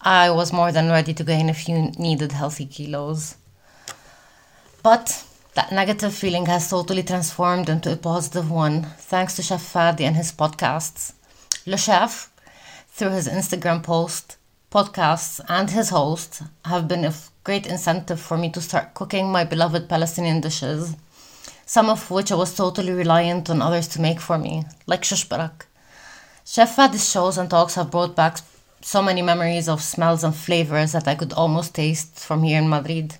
I 0.01 0.31
was 0.31 0.53
more 0.53 0.73
than 0.73 0.89
ready 0.89 1.13
to 1.15 1.25
gain 1.25 1.51
a 1.51 1.55
few 1.55 1.91
needed 1.99 2.33
healthy 2.33 2.67
kilos. 2.67 3.37
But 4.83 5.25
that 5.55 5.73
negative 5.73 6.15
feeling 6.15 6.47
has 6.47 6.71
totally 6.71 7.03
transformed 7.03 7.69
into 7.69 7.93
a 7.93 7.97
positive 7.97 8.51
one 8.51 8.85
thanks 8.99 9.37
to 9.37 9.43
Chef 9.43 9.61
Fadi 9.61 10.03
and 10.03 10.17
his 10.17 10.33
podcasts. 10.33 11.13
Le 11.67 11.77
Chef, 11.77 12.31
through 12.89 13.11
his 13.11 13.29
Instagram 13.29 13.83
post, 13.83 14.37
podcasts, 14.71 15.41
and 15.49 15.71
his 15.71 15.91
host, 15.91 16.43
have 16.65 16.89
been 16.89 17.05
a 17.05 17.15
great 17.45 17.67
incentive 17.67 18.21
for 18.21 18.39
me 18.39 18.49
to 18.51 18.61
start 18.61 18.95
cooking 18.95 19.31
my 19.31 19.45
beloved 19.45 19.89
Palestinian 19.89 20.41
dishes, 20.41 20.97
some 21.67 21.91
of 21.91 22.11
which 22.11 22.33
I 22.33 22.37
was 22.37 22.55
totally 22.55 22.93
reliant 22.93 23.51
on 23.51 23.61
others 23.61 23.89
to 23.89 24.01
make 24.01 24.21
for 24.21 24.39
me, 24.39 24.65
like 24.87 25.05
shish 25.05 25.29
barak. 25.29 25.67
Chef 26.53 26.75
Fadi's 26.75 27.09
shows 27.09 27.39
and 27.39 27.49
talks 27.49 27.77
have 27.77 27.93
brought 27.93 28.17
back 28.17 28.39
so 28.81 29.01
many 29.01 29.23
memories 29.23 29.69
of 29.69 29.81
smells 29.81 30.25
and 30.25 30.35
flavors 30.35 30.91
that 30.91 31.07
I 31.07 31.15
could 31.15 31.33
almost 31.33 31.77
taste 31.77 32.19
from 32.19 32.43
here 32.43 32.59
in 32.59 32.69
Madrid. 32.69 33.19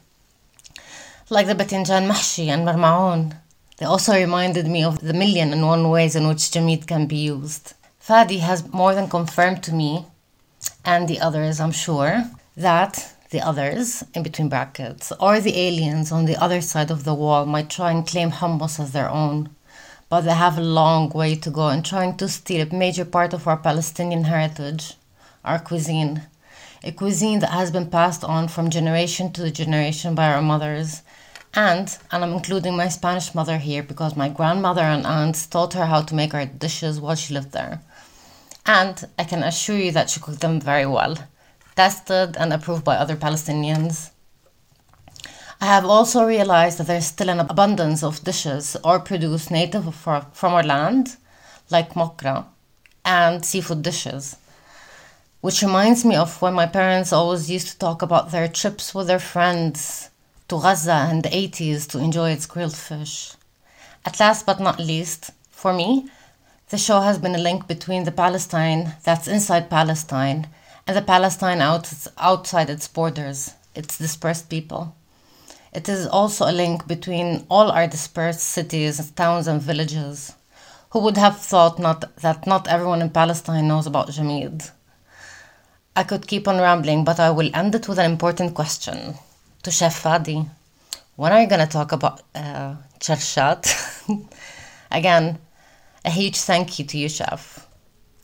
Like 1.29 1.47
the 1.47 1.55
batinjan 1.55 2.09
mahshi 2.09 2.49
and 2.49 2.67
marmaon. 2.67 3.37
They 3.77 3.87
also 3.87 4.15
reminded 4.15 4.67
me 4.67 4.83
of 4.83 4.99
the 4.99 5.13
million 5.13 5.53
and 5.53 5.65
one 5.65 5.91
ways 5.91 6.17
in 6.17 6.27
which 6.27 6.51
jamid 6.51 6.89
can 6.89 7.07
be 7.07 7.19
used. 7.19 7.75
Fadi 8.05 8.41
has 8.41 8.67
more 8.73 8.97
than 8.97 9.09
confirmed 9.09 9.63
to 9.63 9.73
me, 9.73 10.07
and 10.85 11.07
the 11.07 11.21
others, 11.21 11.61
I'm 11.61 11.71
sure, 11.71 12.25
that 12.57 13.15
the 13.31 13.43
others, 13.43 14.03
in 14.13 14.25
between 14.25 14.49
brackets, 14.49 15.13
or 15.21 15.39
the 15.39 15.57
aliens 15.57 16.11
on 16.11 16.25
the 16.25 16.37
other 16.43 16.61
side 16.61 16.91
of 16.91 17.05
the 17.05 17.15
wall 17.15 17.47
might 17.47 17.71
try 17.71 17.93
and 17.93 18.05
claim 18.05 18.33
hummus 18.33 18.81
as 18.81 18.91
their 18.91 19.09
own. 19.09 19.51
But 20.11 20.23
they 20.23 20.35
have 20.35 20.59
a 20.59 20.73
long 20.81 21.09
way 21.09 21.35
to 21.37 21.51
go 21.51 21.71
in 21.71 21.83
trying 21.83 22.19
to 22.19 22.29
steal 22.29 22.67
a 22.67 22.75
major 22.75 23.07
part 23.07 23.33
of 23.33 23.47
our 23.47 23.57
Palestinian 23.57 24.25
heritage, 24.25 24.95
our 25.43 25.59
cuisine. 25.59 26.25
A 26.85 26.93
cuisine 26.93 27.39
that 27.39 27.51
has 27.51 27.71
been 27.71 27.89
passed 27.89 28.23
on 28.25 28.49
from 28.49 28.69
generation 28.69 29.33
to 29.33 29.51
generation 29.51 30.15
by 30.15 30.27
our 30.31 30.43
mothers. 30.43 31.01
And, 31.55 31.97
and 32.11 32.23
I'm 32.23 32.33
including 32.33 32.77
my 32.77 32.89
Spanish 32.89 33.35
mother 33.35 33.57
here 33.57 33.83
because 33.83 34.15
my 34.15 34.29
grandmother 34.29 34.83
and 34.83 35.07
aunts 35.07 35.47
taught 35.47 35.73
her 35.73 35.87
how 35.87 36.03
to 36.03 36.15
make 36.15 36.35
our 36.35 36.45
dishes 36.45 37.01
while 37.01 37.17
she 37.17 37.33
lived 37.33 37.53
there. 37.53 37.81
And 38.67 39.03
I 39.19 39.25
can 39.25 39.43
assure 39.43 39.79
you 39.79 39.93
that 39.93 40.11
she 40.11 40.21
cooked 40.21 40.41
them 40.43 40.61
very 40.61 40.87
well 40.87 41.17
tested 41.77 42.37
and 42.37 42.53
approved 42.53 42.85
by 42.85 42.97
other 42.97 43.17
Palestinians. 43.17 44.11
I 45.63 45.67
have 45.67 45.85
also 45.85 46.25
realized 46.25 46.79
that 46.79 46.87
there's 46.87 47.05
still 47.05 47.29
an 47.29 47.39
abundance 47.39 48.03
of 48.03 48.25
dishes 48.25 48.79
or 48.83 48.99
produce 48.99 49.51
native 49.51 49.95
from 49.95 50.25
our 50.43 50.63
land, 50.63 51.17
like 51.69 51.93
mokra, 51.93 52.47
and 53.05 53.45
seafood 53.45 53.83
dishes. 53.83 54.37
Which 55.43 55.61
reminds 55.61 56.03
me 56.03 56.17
of 56.17 56.41
when 56.41 56.55
my 56.55 56.65
parents 56.65 57.13
always 57.13 57.51
used 57.51 57.69
to 57.69 57.79
talk 57.79 58.01
about 58.01 58.31
their 58.31 58.49
trips 58.49 58.95
with 58.95 59.07
their 59.07 59.19
friends 59.19 60.09
to 60.49 60.59
Gaza 60.59 61.09
in 61.11 61.21
the 61.21 61.29
80s 61.29 61.87
to 61.91 61.99
enjoy 61.99 62.31
its 62.31 62.47
grilled 62.47 62.77
fish. 62.77 63.35
At 64.07 64.19
last 64.19 64.47
but 64.47 64.61
not 64.61 64.79
least, 64.79 65.31
for 65.51 65.75
me, 65.75 66.09
the 66.71 66.79
show 66.79 67.03
has 67.03 67.19
been 67.19 67.35
a 67.35 67.39
link 67.39 67.69
between 67.69 68.05
the 68.05 68.13
Palestine 68.13 68.95
that's 69.05 69.29
inside 69.29 69.69
Palestine 69.69 70.49
and 70.87 70.97
the 70.97 71.03
Palestine 71.03 71.61
out, 71.61 71.93
outside 72.17 72.71
its 72.71 72.89
borders, 72.89 73.53
its 73.75 73.99
dispersed 73.99 74.49
people. 74.49 74.95
It 75.74 75.90
is 75.90 76.08
also 76.08 76.50
a 76.50 76.54
link 76.54 76.88
between 76.88 77.46
all 77.50 77.70
our 77.72 77.88
dispersed 77.88 78.40
cities, 78.40 79.12
towns, 79.12 79.48
and 79.48 79.62
villages. 79.62 80.34
Who 80.92 81.00
would 81.00 81.18
have 81.18 81.40
thought 81.40 81.80
not, 81.80 82.16
that 82.18 82.48
not 82.48 82.68
everyone 82.68 83.02
in 83.02 83.10
Palestine 83.10 83.68
knows 83.68 83.86
about 83.86 84.10
Jamid? 84.10 84.72
I 85.96 86.04
could 86.04 86.28
keep 86.28 86.48
on 86.48 86.60
rambling, 86.60 87.04
but 87.04 87.20
I 87.20 87.32
will 87.32 87.50
end 87.54 87.76
it 87.76 87.88
with 87.88 88.00
an 88.00 88.10
important 88.12 88.54
question 88.54 89.16
to 89.64 89.72
Chef 89.72 90.04
Fadi. 90.04 90.50
When 91.16 91.32
are 91.32 91.42
you 91.42 91.48
going 91.48 91.66
to 91.66 91.72
talk 91.72 91.92
about 91.92 92.22
uh, 92.34 92.76
Chershat? 93.00 93.64
Again, 94.92 95.40
a 96.04 96.10
huge 96.10 96.38
thank 96.38 96.80
you 96.80 96.86
to 96.86 96.98
you, 96.98 97.10
Chef. 97.10 97.68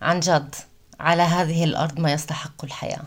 عن 0.01 0.19
جد 0.19 0.55
على 0.99 1.23
هذه 1.23 1.63
الأرض 1.63 1.99
ما 1.99 2.11
يستحق 2.13 2.63
الحياة 2.63 3.03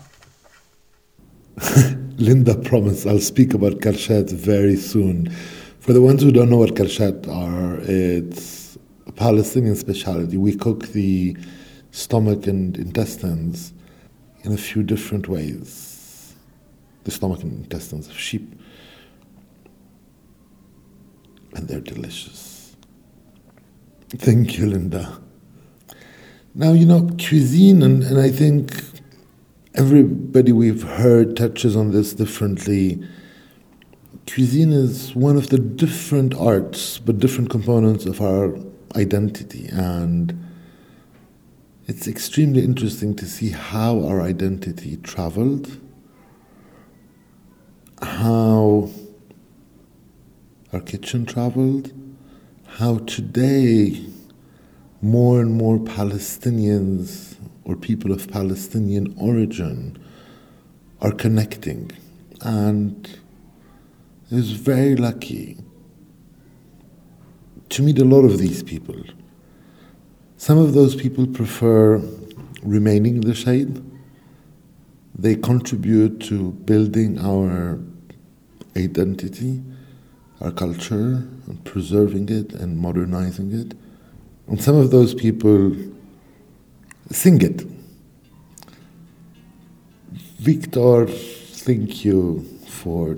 Linda 2.18 2.56
promised 2.56 3.06
I'll 3.06 3.20
speak 3.20 3.54
about 3.54 3.80
karshat 3.80 4.32
very 4.32 4.76
soon. 4.76 5.30
For 5.80 5.94
the 5.94 6.02
ones 6.02 6.22
who 6.22 6.32
don't 6.32 6.50
know 6.50 6.58
what 6.58 6.76
karshat 6.76 7.28
are, 7.28 7.80
it's 7.82 8.78
a 9.08 9.12
Palestinian 9.12 9.76
specialty. 9.76 10.38
We 10.38 10.56
cook 10.56 10.88
the 10.90 11.36
stomach 11.92 12.48
and 12.48 12.78
intestines 12.78 13.74
in 14.44 14.54
a 14.54 14.58
few 14.58 14.84
different 14.84 15.28
ways. 15.28 16.36
The 17.04 17.12
stomach 17.12 17.44
and 17.44 17.64
intestines 17.64 18.08
of 18.08 18.18
sheep. 18.18 18.54
And 21.56 21.68
they're 21.68 21.82
delicious. 21.82 22.76
Thank 24.10 24.58
you, 24.58 24.68
Linda. 24.68 25.20
Now, 26.56 26.74
you 26.74 26.86
know, 26.86 27.10
cuisine, 27.18 27.84
and, 27.84 28.04
and 28.04 28.20
I 28.20 28.30
think 28.30 28.99
everybody 29.80 30.52
we've 30.52 30.84
heard 30.84 31.38
touches 31.38 31.74
on 31.74 31.92
this 31.92 32.14
differently. 32.14 33.02
Cuisine 34.28 34.74
is 34.74 35.16
one 35.16 35.38
of 35.38 35.52
the 35.52 35.58
different 35.58 36.34
arts, 36.36 36.98
but 36.98 37.18
different 37.18 37.50
components 37.50 38.06
of 38.06 38.20
our 38.20 38.58
identity. 38.98 39.70
And 39.72 40.38
it's 41.88 42.10
extremely 42.10 42.62
interesting 42.62 43.16
to 43.16 43.26
see 43.26 43.52
how 43.52 44.04
our 44.04 44.22
identity 44.22 44.98
traveled, 44.98 45.80
how 48.02 48.92
our 50.74 50.82
kitchen 50.82 51.26
traveled, 51.26 51.94
how 52.68 52.98
today 52.98 54.06
more 55.02 55.40
and 55.40 55.54
more 55.54 55.78
Palestinians 55.78 57.29
or 57.70 57.76
people 57.76 58.12
of 58.12 58.28
Palestinian 58.28 59.16
origin 59.20 59.98
are 61.02 61.12
connecting. 61.12 61.92
And 62.42 63.08
is 64.32 64.52
very 64.52 64.96
lucky 64.96 65.58
to 67.70 67.82
meet 67.82 68.00
a 68.00 68.06
lot 68.06 68.24
of 68.26 68.38
these 68.38 68.64
people. 68.64 68.96
Some 70.38 70.58
of 70.58 70.74
those 70.74 70.96
people 70.96 71.28
prefer 71.28 72.02
remaining 72.64 73.16
in 73.16 73.22
the 73.22 73.36
shade. 73.36 73.84
They 75.18 75.36
contribute 75.36 76.22
to 76.22 76.52
building 76.52 77.20
our 77.20 77.80
identity, 78.78 79.62
our 80.42 80.52
culture, 80.52 81.28
and 81.48 81.64
preserving 81.66 82.30
it 82.30 82.54
and 82.54 82.78
modernizing 82.78 83.52
it. 83.52 83.76
And 84.48 84.62
some 84.62 84.76
of 84.76 84.92
those 84.92 85.14
people 85.14 85.76
sing 87.12 87.42
it. 87.42 87.66
Victor, 90.40 91.08
thank 91.66 92.06
you 92.06 92.46
for 92.68 93.18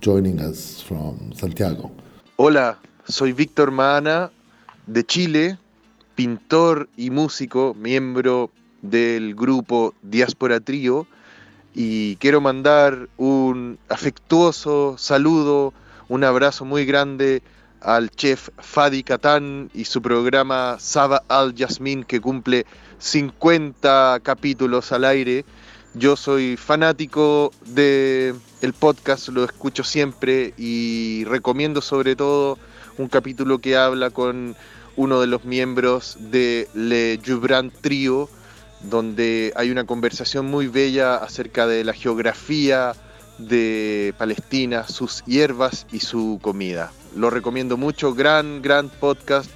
joining 0.00 0.40
us 0.40 0.82
from 0.82 1.32
Santiago. 1.34 1.90
Hola, 2.36 2.78
soy 3.08 3.32
Víctor 3.32 3.70
Maana 3.70 4.30
de 4.86 5.04
Chile, 5.04 5.58
pintor 6.14 6.88
y 6.96 7.10
músico, 7.10 7.74
miembro 7.74 8.50
del 8.82 9.34
grupo 9.34 9.94
Diáspora 10.02 10.60
Trío 10.60 11.06
y 11.74 12.16
quiero 12.16 12.40
mandar 12.40 13.08
un 13.16 13.78
afectuoso 13.88 14.96
saludo, 14.98 15.72
un 16.08 16.24
abrazo 16.24 16.64
muy 16.64 16.84
grande 16.84 17.42
al 17.84 18.10
chef 18.10 18.48
Fadi 18.58 19.02
Katan 19.02 19.70
y 19.74 19.84
su 19.84 20.00
programa 20.00 20.76
Saba 20.78 21.22
al 21.28 21.54
Yasmin 21.54 22.04
que 22.04 22.20
cumple 22.20 22.66
50 22.98 24.20
capítulos 24.22 24.92
al 24.92 25.04
aire. 25.04 25.44
Yo 25.94 26.16
soy 26.16 26.56
fanático 26.56 27.52
de 27.66 28.34
podcast, 28.78 29.28
lo 29.28 29.44
escucho 29.44 29.84
siempre 29.84 30.54
y 30.56 31.24
recomiendo 31.24 31.82
sobre 31.82 32.16
todo 32.16 32.58
un 32.96 33.08
capítulo 33.08 33.58
que 33.58 33.76
habla 33.76 34.10
con 34.10 34.56
uno 34.96 35.20
de 35.20 35.26
los 35.26 35.44
miembros 35.44 36.16
de 36.18 36.68
Le 36.74 37.20
Jubran 37.24 37.70
Trio, 37.70 38.28
donde 38.82 39.52
hay 39.56 39.70
una 39.70 39.84
conversación 39.84 40.46
muy 40.46 40.68
bella 40.68 41.16
acerca 41.16 41.66
de 41.66 41.84
la 41.84 41.92
geografía 41.92 42.94
de 43.38 44.14
Palestina, 44.18 44.86
sus 44.86 45.24
hierbas 45.24 45.86
y 45.92 46.00
su 46.00 46.38
comida. 46.42 46.92
Lo 47.16 47.30
recomiendo 47.30 47.76
mucho, 47.76 48.14
gran, 48.14 48.62
gran 48.62 48.88
podcast 48.88 49.50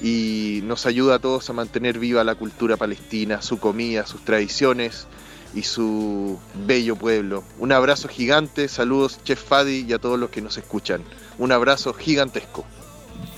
y 0.00 0.60
nos 0.64 0.86
ayuda 0.86 1.16
a 1.16 1.18
todos 1.18 1.50
a 1.50 1.52
mantener 1.52 1.98
viva 1.98 2.24
la 2.24 2.34
cultura 2.34 2.76
palestina, 2.76 3.42
su 3.42 3.58
comida, 3.58 4.06
sus 4.06 4.24
tradiciones 4.24 5.06
y 5.54 5.62
su 5.62 6.38
bello 6.66 6.96
pueblo. 6.96 7.44
Un 7.58 7.72
abrazo 7.72 8.08
gigante, 8.08 8.68
saludos 8.68 9.20
Chef 9.24 9.42
Fadi 9.42 9.84
y 9.88 9.92
a 9.92 9.98
todos 9.98 10.18
los 10.18 10.30
que 10.30 10.40
nos 10.40 10.56
escuchan. 10.58 11.02
Un 11.38 11.52
abrazo 11.52 11.92
gigantesco. 11.92 12.64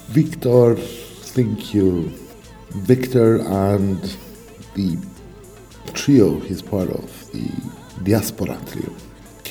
Victor, 0.08 0.76
thank 1.34 1.72
you. 1.72 2.10
Victor 2.86 3.40
and 3.40 4.00
the 4.74 4.96
trio 5.94 6.40
he's 6.40 6.62
part 6.62 6.90
of, 6.90 7.32
the 7.32 7.48
diaspora 8.02 8.58
trio, 8.66 8.90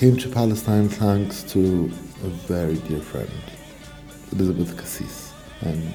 came 0.01 0.17
to 0.17 0.27
Palestine 0.29 0.89
thanks 0.89 1.43
to 1.43 1.85
a 2.23 2.29
very 2.49 2.73
dear 2.89 2.99
friend. 2.99 3.29
Elizabeth 4.31 4.75
Cassis. 4.75 5.31
And 5.61 5.93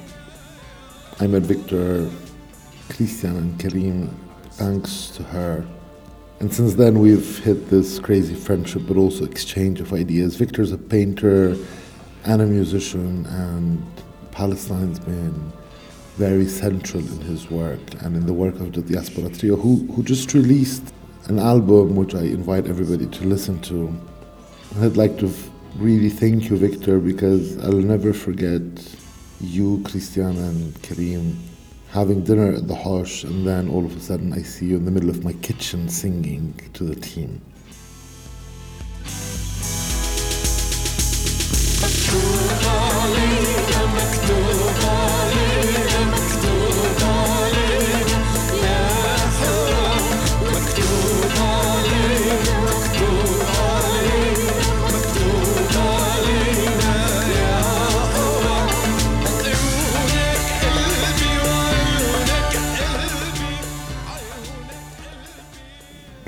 I 1.19 1.27
met 1.27 1.41
Victor, 1.41 2.09
Christian, 2.87 3.35
and 3.35 3.59
Karim 3.59 4.07
thanks 4.51 5.09
to 5.17 5.23
her 5.23 5.65
And 6.39 6.53
since 6.53 6.75
then, 6.75 6.99
we've 6.99 7.39
hit 7.39 7.69
this 7.69 7.99
crazy 7.99 8.33
friendship, 8.33 8.83
but 8.87 8.95
also 8.95 9.25
exchange 9.25 9.81
of 9.81 9.91
ideas. 9.91 10.37
Victor's 10.37 10.71
a 10.71 10.77
painter 10.77 11.57
and 12.23 12.41
a 12.41 12.45
musician, 12.45 13.25
and 13.25 13.85
Palestine's 14.31 14.99
been 14.99 15.51
very 16.15 16.47
central 16.47 17.03
in 17.03 17.19
his 17.31 17.51
work 17.51 17.81
and 18.03 18.15
in 18.15 18.25
the 18.25 18.33
work 18.33 18.55
of 18.61 18.71
the 18.71 18.81
Diaspora 18.83 19.31
Trio, 19.31 19.57
who, 19.57 19.85
who 19.91 20.01
just 20.01 20.33
released 20.33 20.93
an 21.27 21.39
album 21.39 21.95
which 21.97 22.15
I 22.15 22.21
invite 22.21 22.67
everybody 22.67 23.05
to 23.05 23.25
listen 23.25 23.59
to. 23.63 23.93
I'd 24.79 24.95
like 24.95 25.17
to 25.19 25.29
really 25.75 26.09
thank 26.09 26.49
you, 26.49 26.55
Victor, 26.55 26.99
because 26.99 27.57
I'll 27.65 27.73
never 27.73 28.13
forget 28.13 28.61
you, 29.41 29.81
Christiana, 29.83 30.39
and 30.39 30.73
Kareem 30.75 31.35
having 31.89 32.23
dinner 32.23 32.53
at 32.53 32.67
the 32.67 32.75
Hosh, 32.75 33.25
and 33.25 33.45
then 33.45 33.67
all 33.69 33.85
of 33.85 33.95
a 33.95 33.99
sudden 33.99 34.31
I 34.31 34.41
see 34.41 34.67
you 34.67 34.77
in 34.77 34.85
the 34.85 34.91
middle 34.91 35.09
of 35.09 35.25
my 35.25 35.33
kitchen 35.33 35.89
singing 35.89 36.53
to 36.73 36.85
the 36.85 36.95
team. 36.95 37.41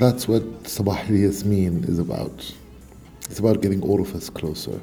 That's 0.00 0.26
what 0.26 0.62
Sabah 0.62 0.96
Yasmin 1.10 1.84
is 1.84 1.98
about. 1.98 2.54
It's 3.28 3.38
about 3.38 3.60
getting 3.60 3.82
all 3.82 4.00
of 4.00 4.14
us 4.14 4.30
closer. 4.30 4.80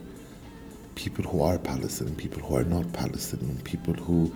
People 0.93 1.23
who 1.23 1.41
are 1.41 1.57
Palestinian, 1.57 2.15
people 2.15 2.43
who 2.43 2.55
are 2.55 2.63
not 2.63 2.93
Palestinian, 2.93 3.57
people 3.63 3.95
who 3.95 4.31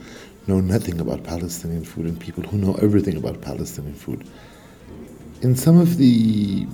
know 0.47 0.59
nothing 0.59 0.99
about 0.99 1.23
Palestinian 1.23 1.83
food, 1.83 2.07
and 2.07 2.19
people 2.19 2.41
who 2.41 2.57
know 2.57 2.73
everything 2.81 3.15
about 3.15 3.41
Palestinian 3.41 3.93
food. 3.93 4.27
In 5.43 5.55
some 5.55 5.79
of 5.79 5.97
the 5.97 6.65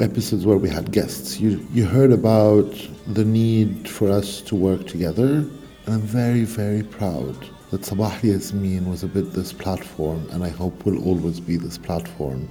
episodes 0.00 0.44
where 0.44 0.58
we 0.58 0.68
had 0.68 0.90
guests, 0.90 1.38
you, 1.38 1.64
you 1.72 1.84
heard 1.84 2.10
about 2.10 2.68
the 3.06 3.24
need 3.24 3.88
for 3.88 4.10
us 4.10 4.40
to 4.40 4.56
work 4.56 4.88
together, 4.88 5.46
and 5.84 5.94
I'm 5.94 6.00
very, 6.00 6.42
very 6.42 6.82
proud 6.82 7.36
that 7.70 7.82
Sabah 7.82 8.20
Yasmin 8.24 8.90
was 8.90 9.04
a 9.04 9.06
bit 9.06 9.34
this 9.34 9.52
platform, 9.52 10.28
and 10.32 10.42
I 10.42 10.48
hope 10.48 10.84
will 10.84 11.00
always 11.04 11.38
be 11.38 11.56
this 11.56 11.78
platform 11.78 12.48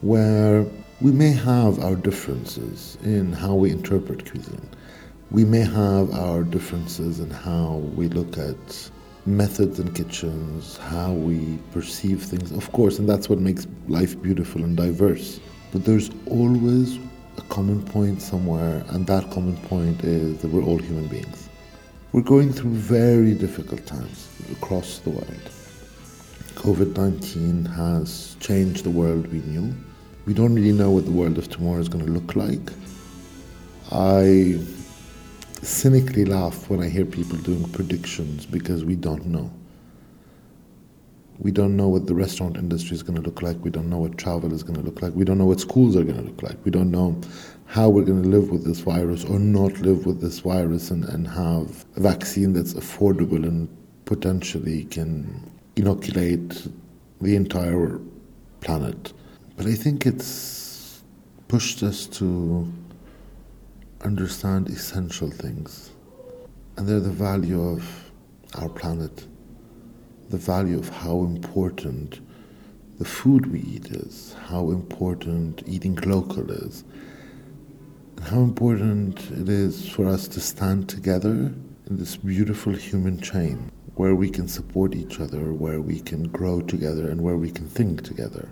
where 0.00 0.64
we 1.00 1.10
may 1.10 1.32
have 1.32 1.80
our 1.80 1.96
differences 1.96 2.96
in 3.02 3.32
how 3.32 3.54
we 3.54 3.70
interpret 3.70 4.30
cuisine. 4.30 4.68
We 5.30 5.44
may 5.44 5.60
have 5.60 6.12
our 6.12 6.44
differences 6.44 7.18
in 7.20 7.30
how 7.30 7.82
we 7.96 8.08
look 8.08 8.38
at 8.38 8.90
methods 9.26 9.80
in 9.80 9.92
kitchens, 9.92 10.76
how 10.76 11.12
we 11.12 11.58
perceive 11.72 12.22
things, 12.22 12.52
of 12.52 12.70
course, 12.72 12.98
and 12.98 13.08
that's 13.08 13.28
what 13.28 13.40
makes 13.40 13.66
life 13.88 14.20
beautiful 14.22 14.62
and 14.62 14.76
diverse. 14.76 15.40
But 15.72 15.84
there's 15.84 16.10
always 16.26 16.98
a 17.36 17.42
common 17.42 17.82
point 17.82 18.22
somewhere, 18.22 18.84
and 18.88 19.06
that 19.08 19.30
common 19.30 19.56
point 19.56 20.02
is 20.04 20.38
that 20.42 20.50
we're 20.50 20.62
all 20.62 20.78
human 20.78 21.08
beings. 21.08 21.48
We're 22.12 22.22
going 22.22 22.52
through 22.52 22.70
very 22.70 23.34
difficult 23.34 23.84
times 23.84 24.28
across 24.50 25.00
the 25.00 25.10
world. 25.10 25.50
COVID 26.54 26.96
19 26.96 27.64
has 27.66 28.36
changed 28.40 28.84
the 28.84 28.90
world 28.90 29.26
we 29.30 29.40
knew 29.40 29.74
we 30.28 30.34
don't 30.34 30.54
really 30.54 30.72
know 30.72 30.90
what 30.90 31.06
the 31.06 31.10
world 31.10 31.38
of 31.38 31.48
tomorrow 31.48 31.80
is 31.80 31.88
going 31.88 32.04
to 32.04 32.12
look 32.12 32.36
like. 32.36 32.70
I 33.90 34.60
cynically 35.62 36.26
laugh 36.26 36.68
when 36.68 36.82
I 36.82 36.90
hear 36.90 37.06
people 37.06 37.38
doing 37.38 37.66
predictions 37.70 38.44
because 38.44 38.84
we 38.84 38.94
don't 38.94 39.24
know. 39.24 39.50
We 41.38 41.50
don't 41.50 41.78
know 41.78 41.88
what 41.88 42.06
the 42.06 42.14
restaurant 42.14 42.58
industry 42.58 42.94
is 42.94 43.02
going 43.02 43.16
to 43.16 43.22
look 43.22 43.40
like. 43.40 43.56
We 43.64 43.70
don't 43.70 43.88
know 43.88 43.96
what 43.96 44.18
travel 44.18 44.52
is 44.52 44.62
going 44.62 44.78
to 44.78 44.82
look 44.82 45.00
like. 45.00 45.14
We 45.14 45.24
don't 45.24 45.38
know 45.38 45.46
what 45.46 45.60
schools 45.60 45.96
are 45.96 46.04
going 46.04 46.18
to 46.18 46.24
look 46.24 46.42
like. 46.42 46.62
We 46.62 46.72
don't 46.72 46.90
know 46.90 47.18
how 47.64 47.88
we're 47.88 48.04
going 48.04 48.22
to 48.22 48.28
live 48.28 48.50
with 48.50 48.66
this 48.66 48.80
virus 48.80 49.24
or 49.24 49.38
not 49.38 49.80
live 49.80 50.04
with 50.04 50.20
this 50.20 50.40
virus 50.40 50.90
and, 50.90 51.06
and 51.06 51.26
have 51.26 51.86
a 51.96 52.00
vaccine 52.00 52.52
that's 52.52 52.74
affordable 52.74 53.44
and 53.44 53.66
potentially 54.04 54.84
can 54.84 55.50
inoculate 55.76 56.68
the 57.22 57.34
entire 57.34 57.98
planet. 58.60 59.14
But 59.58 59.66
I 59.66 59.74
think 59.74 60.06
it's 60.06 61.02
pushed 61.48 61.82
us 61.82 62.06
to 62.18 62.72
understand 64.02 64.68
essential 64.68 65.28
things. 65.28 65.90
And 66.76 66.86
they're 66.86 67.00
the 67.00 67.10
value 67.10 67.60
of 67.60 67.82
our 68.54 68.68
planet, 68.68 69.26
the 70.30 70.36
value 70.36 70.78
of 70.78 70.88
how 70.88 71.22
important 71.24 72.20
the 73.00 73.04
food 73.04 73.50
we 73.50 73.58
eat 73.62 73.86
is, 73.86 74.36
how 74.46 74.70
important 74.70 75.64
eating 75.66 75.96
local 75.96 76.48
is, 76.52 76.84
and 78.16 78.26
how 78.26 78.42
important 78.42 79.28
it 79.32 79.48
is 79.48 79.88
for 79.88 80.06
us 80.06 80.28
to 80.28 80.40
stand 80.40 80.88
together 80.88 81.52
in 81.90 81.96
this 81.96 82.16
beautiful 82.16 82.74
human 82.74 83.20
chain 83.20 83.72
where 83.96 84.14
we 84.14 84.30
can 84.30 84.46
support 84.46 84.94
each 84.94 85.18
other, 85.18 85.52
where 85.52 85.80
we 85.80 85.98
can 85.98 86.28
grow 86.28 86.60
together, 86.60 87.10
and 87.10 87.20
where 87.20 87.36
we 87.36 87.50
can 87.50 87.66
think 87.66 88.04
together. 88.04 88.48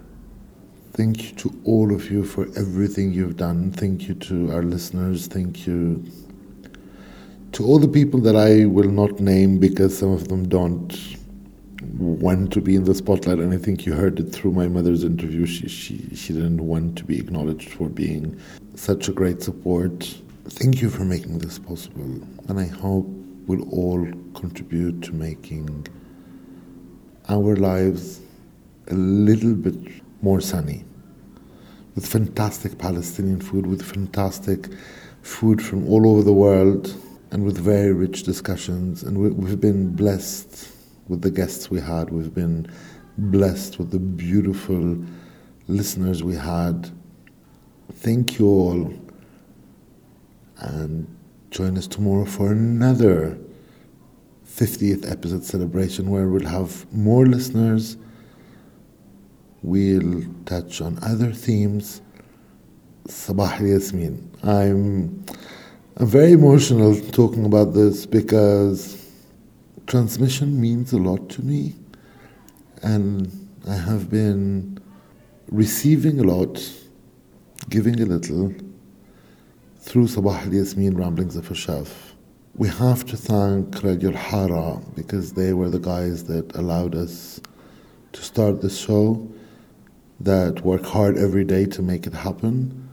Thank 0.96 1.24
you 1.24 1.36
to 1.36 1.60
all 1.64 1.94
of 1.94 2.10
you 2.10 2.24
for 2.24 2.46
everything 2.56 3.12
you've 3.12 3.36
done. 3.36 3.70
Thank 3.70 4.08
you 4.08 4.14
to 4.14 4.50
our 4.52 4.62
listeners. 4.62 5.26
Thank 5.26 5.66
you 5.66 6.02
to 7.52 7.66
all 7.66 7.78
the 7.78 7.86
people 7.86 8.18
that 8.20 8.34
I 8.34 8.64
will 8.64 8.90
not 8.90 9.20
name 9.20 9.58
because 9.58 9.98
some 9.98 10.10
of 10.10 10.28
them 10.28 10.48
don't 10.48 10.96
want 11.98 12.50
to 12.54 12.62
be 12.62 12.76
in 12.76 12.84
the 12.84 12.94
spotlight. 12.94 13.40
And 13.40 13.52
I 13.52 13.58
think 13.58 13.84
you 13.84 13.92
heard 13.92 14.18
it 14.20 14.32
through 14.32 14.52
my 14.52 14.68
mother's 14.68 15.04
interview. 15.04 15.44
She, 15.44 15.68
she, 15.68 16.16
she 16.16 16.32
didn't 16.32 16.66
want 16.66 16.96
to 16.96 17.04
be 17.04 17.18
acknowledged 17.20 17.74
for 17.74 17.90
being 17.90 18.40
such 18.74 19.06
a 19.06 19.12
great 19.12 19.42
support. 19.42 20.18
Thank 20.48 20.80
you 20.80 20.88
for 20.88 21.04
making 21.04 21.40
this 21.40 21.58
possible. 21.58 22.04
And 22.48 22.58
I 22.58 22.68
hope 22.68 23.04
we'll 23.46 23.68
all 23.68 24.02
contribute 24.32 25.02
to 25.02 25.12
making 25.12 25.88
our 27.28 27.54
lives 27.54 28.22
a 28.88 28.94
little 28.94 29.54
bit 29.54 30.05
more 30.22 30.40
sunny. 30.40 30.84
With 31.94 32.06
fantastic 32.06 32.78
Palestinian 32.78 33.40
food, 33.40 33.66
with 33.66 33.82
fantastic 33.82 34.68
food 35.22 35.62
from 35.62 35.88
all 35.88 36.08
over 36.08 36.22
the 36.22 36.32
world, 36.32 36.94
and 37.30 37.44
with 37.44 37.58
very 37.58 37.92
rich 37.92 38.22
discussions. 38.22 39.02
And 39.02 39.18
we, 39.18 39.30
we've 39.30 39.60
been 39.60 39.94
blessed 39.94 40.68
with 41.08 41.22
the 41.22 41.30
guests 41.30 41.70
we 41.70 41.80
had. 41.80 42.10
We've 42.10 42.34
been 42.34 42.70
blessed 43.18 43.78
with 43.78 43.90
the 43.90 43.98
beautiful 43.98 44.98
listeners 45.68 46.22
we 46.22 46.36
had. 46.36 46.90
Thank 47.92 48.38
you 48.38 48.46
all. 48.46 48.94
And 50.58 51.14
join 51.50 51.76
us 51.76 51.86
tomorrow 51.86 52.24
for 52.24 52.52
another 52.52 53.38
50th 54.46 55.10
episode 55.10 55.44
celebration 55.44 56.08
where 56.08 56.28
we'll 56.28 56.48
have 56.48 56.90
more 56.92 57.26
listeners 57.26 57.96
we'll 59.62 60.24
touch 60.44 60.80
on 60.80 60.98
other 61.02 61.32
themes. 61.32 62.00
Sabah 63.08 63.60
Yasmin. 63.60 64.30
I'm, 64.42 65.24
I'm 65.96 66.06
very 66.06 66.32
emotional 66.32 67.00
talking 67.12 67.44
about 67.44 67.72
this 67.72 68.04
because 68.04 69.10
transmission 69.86 70.60
means 70.60 70.92
a 70.92 70.98
lot 70.98 71.28
to 71.30 71.42
me. 71.42 71.74
And 72.82 73.48
I 73.68 73.74
have 73.74 74.10
been 74.10 74.78
receiving 75.48 76.20
a 76.20 76.24
lot, 76.24 76.60
giving 77.68 78.00
a 78.00 78.06
little 78.06 78.52
through 79.78 80.06
Sabah 80.06 80.52
Yasmin 80.52 80.96
Ramblings 80.96 81.36
of 81.36 81.50
a 81.50 81.54
Chef. 81.54 82.14
We 82.56 82.68
have 82.68 83.04
to 83.06 83.16
thank 83.16 83.82
Radio 83.82 84.10
Hara 84.12 84.80
because 84.94 85.32
they 85.34 85.52
were 85.52 85.70
the 85.70 85.78
guys 85.78 86.24
that 86.24 86.56
allowed 86.56 86.94
us 86.94 87.40
to 88.12 88.22
start 88.22 88.62
the 88.62 88.70
show 88.70 89.30
that 90.20 90.62
work 90.62 90.84
hard 90.84 91.16
every 91.18 91.44
day 91.44 91.66
to 91.66 91.82
make 91.82 92.06
it 92.06 92.14
happen 92.14 92.88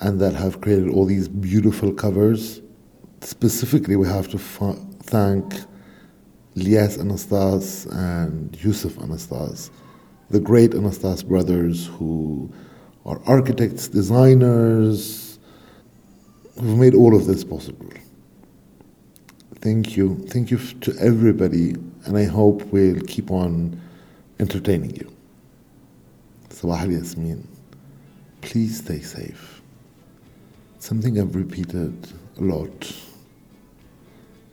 and 0.00 0.20
that 0.20 0.34
have 0.34 0.60
created 0.60 0.88
all 0.90 1.04
these 1.04 1.28
beautiful 1.28 1.92
covers. 1.92 2.60
Specifically, 3.20 3.96
we 3.96 4.06
have 4.06 4.28
to 4.28 4.38
thank 4.38 5.54
Lias 6.54 6.96
Anastas 6.98 7.86
and 7.92 8.56
Yusuf 8.62 8.94
Anastas, 8.94 9.70
the 10.30 10.40
great 10.40 10.70
Anastas 10.70 11.26
brothers 11.26 11.86
who 11.86 12.52
are 13.04 13.20
architects, 13.26 13.88
designers, 13.88 15.38
who've 16.60 16.78
made 16.78 16.94
all 16.94 17.16
of 17.16 17.26
this 17.26 17.42
possible. 17.42 17.90
Thank 19.60 19.96
you. 19.96 20.16
Thank 20.28 20.52
you 20.52 20.58
to 20.58 20.94
everybody, 21.00 21.74
and 22.04 22.16
I 22.16 22.24
hope 22.24 22.62
we'll 22.66 23.00
keep 23.00 23.30
on 23.30 23.80
entertaining 24.38 24.94
you. 24.94 25.17
Sabah 26.58 26.80
al 26.82 26.90
Yasmin. 26.90 27.46
Please 28.40 28.78
stay 28.78 28.98
safe. 28.98 29.62
Something 30.80 31.20
I've 31.20 31.36
repeated 31.36 31.94
a 32.36 32.42
lot 32.42 32.92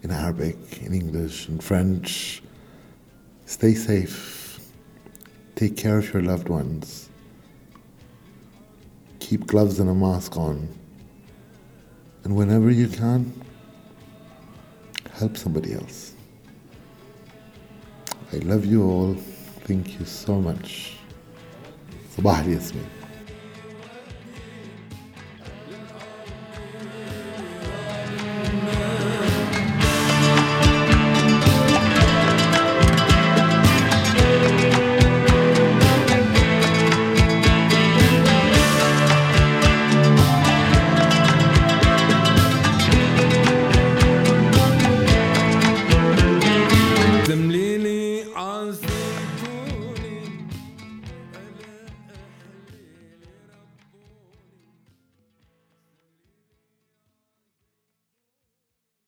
in 0.04 0.12
Arabic, 0.12 0.84
in 0.84 0.94
English, 0.94 1.50
in 1.50 1.58
French. 1.58 2.44
Stay 3.48 3.74
safe. 3.74 4.60
Take 5.56 5.78
care 5.78 5.98
of 5.98 6.14
your 6.14 6.22
loved 6.22 6.48
ones. 6.48 7.10
Keep 9.18 9.48
gloves 9.48 9.80
and 9.80 9.90
a 9.90 9.96
mask 9.96 10.38
on. 10.38 10.70
And 12.24 12.36
whenever 12.36 12.70
you 12.70 12.88
can, 12.88 13.34
help 15.14 15.38
somebody 15.38 15.74
else. 15.74 16.14
I 18.32 18.38
love 18.46 18.64
you 18.64 18.84
all. 18.84 19.16
Thank 19.66 20.00
you 20.00 20.06
so 20.06 20.40
much. 20.40 20.98
صباح 22.17 22.39
الياسمين 22.39 22.85